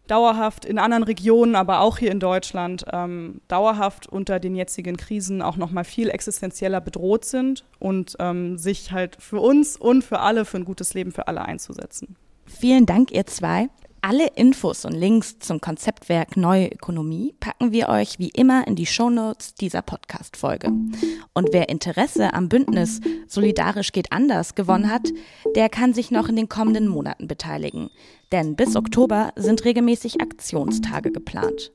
dauerhaft 0.09 0.65
in 0.65 0.79
anderen 0.79 1.03
Regionen, 1.03 1.55
aber 1.55 1.81
auch 1.81 1.99
hier 1.99 2.11
in 2.11 2.19
Deutschland 2.19 2.85
ähm, 2.91 3.41
dauerhaft 3.47 4.07
unter 4.07 4.39
den 4.39 4.55
jetzigen 4.55 4.97
Krisen 4.97 5.41
auch 5.41 5.55
noch 5.55 5.71
mal 5.71 5.83
viel 5.83 6.09
existenzieller 6.09 6.81
bedroht 6.81 7.25
sind 7.25 7.63
und 7.79 8.15
ähm, 8.19 8.57
sich 8.57 8.91
halt 8.91 9.17
für 9.19 9.39
uns 9.39 9.77
und 9.77 10.03
für 10.03 10.19
alle 10.19 10.45
für 10.45 10.57
ein 10.57 10.65
gutes 10.65 10.93
Leben 10.93 11.11
für 11.11 11.27
alle 11.27 11.45
einzusetzen. 11.45 12.15
Vielen 12.45 12.85
Dank, 12.85 13.11
ihr 13.11 13.27
zwei. 13.27 13.69
Alle 14.01 14.27
Infos 14.35 14.85
und 14.85 14.93
Links 14.93 15.39
zum 15.39 15.59
Konzeptwerk 15.59 16.37
Neue 16.37 16.67
Ökonomie 16.67 17.35
packen 17.39 17.71
wir 17.71 17.89
euch 17.89 18.17
wie 18.17 18.29
immer 18.29 18.65
in 18.65 18.75
die 18.75 18.85
Shownotes 18.85 19.55
dieser 19.55 19.81
Podcast-Folge. 19.81 20.71
Und 21.33 21.49
wer 21.51 21.69
Interesse 21.69 22.33
am 22.33 22.47
Bündnis 22.47 23.01
Solidarisch 23.27 23.91
geht 23.91 24.11
anders 24.11 24.55
gewonnen 24.55 24.89
hat, 24.89 25.09
der 25.55 25.69
kann 25.69 25.93
sich 25.93 26.11
noch 26.11 26.29
in 26.29 26.37
den 26.37 26.47
kommenden 26.47 26.87
Monaten 26.87 27.27
beteiligen. 27.27 27.89
Denn 28.31 28.55
bis 28.55 28.75
Oktober 28.75 29.33
sind 29.35 29.65
regelmäßig 29.65 30.21
Aktionstage 30.21 31.11
geplant. 31.11 31.73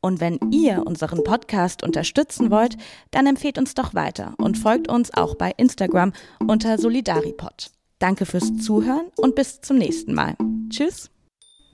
Und 0.00 0.20
wenn 0.20 0.38
ihr 0.50 0.82
unseren 0.84 1.24
Podcast 1.24 1.82
unterstützen 1.82 2.50
wollt, 2.50 2.76
dann 3.12 3.26
empfehlt 3.26 3.56
uns 3.56 3.74
doch 3.74 3.94
weiter 3.94 4.34
und 4.38 4.58
folgt 4.58 4.88
uns 4.88 5.14
auch 5.14 5.36
bei 5.36 5.52
Instagram 5.56 6.12
unter 6.46 6.76
Solidaripod. 6.76 7.70
Danke 7.98 8.26
fürs 8.26 8.56
Zuhören 8.56 9.12
und 9.16 9.36
bis 9.36 9.60
zum 9.60 9.78
nächsten 9.78 10.12
Mal. 10.12 10.36
Tschüss. 10.70 11.11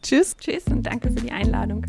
Tschüss. 0.02 0.37
Tschüss 0.37 0.64
und 0.66 0.84
danke 0.84 1.11
für 1.11 1.20
die 1.20 1.32
Einladung. 1.32 1.84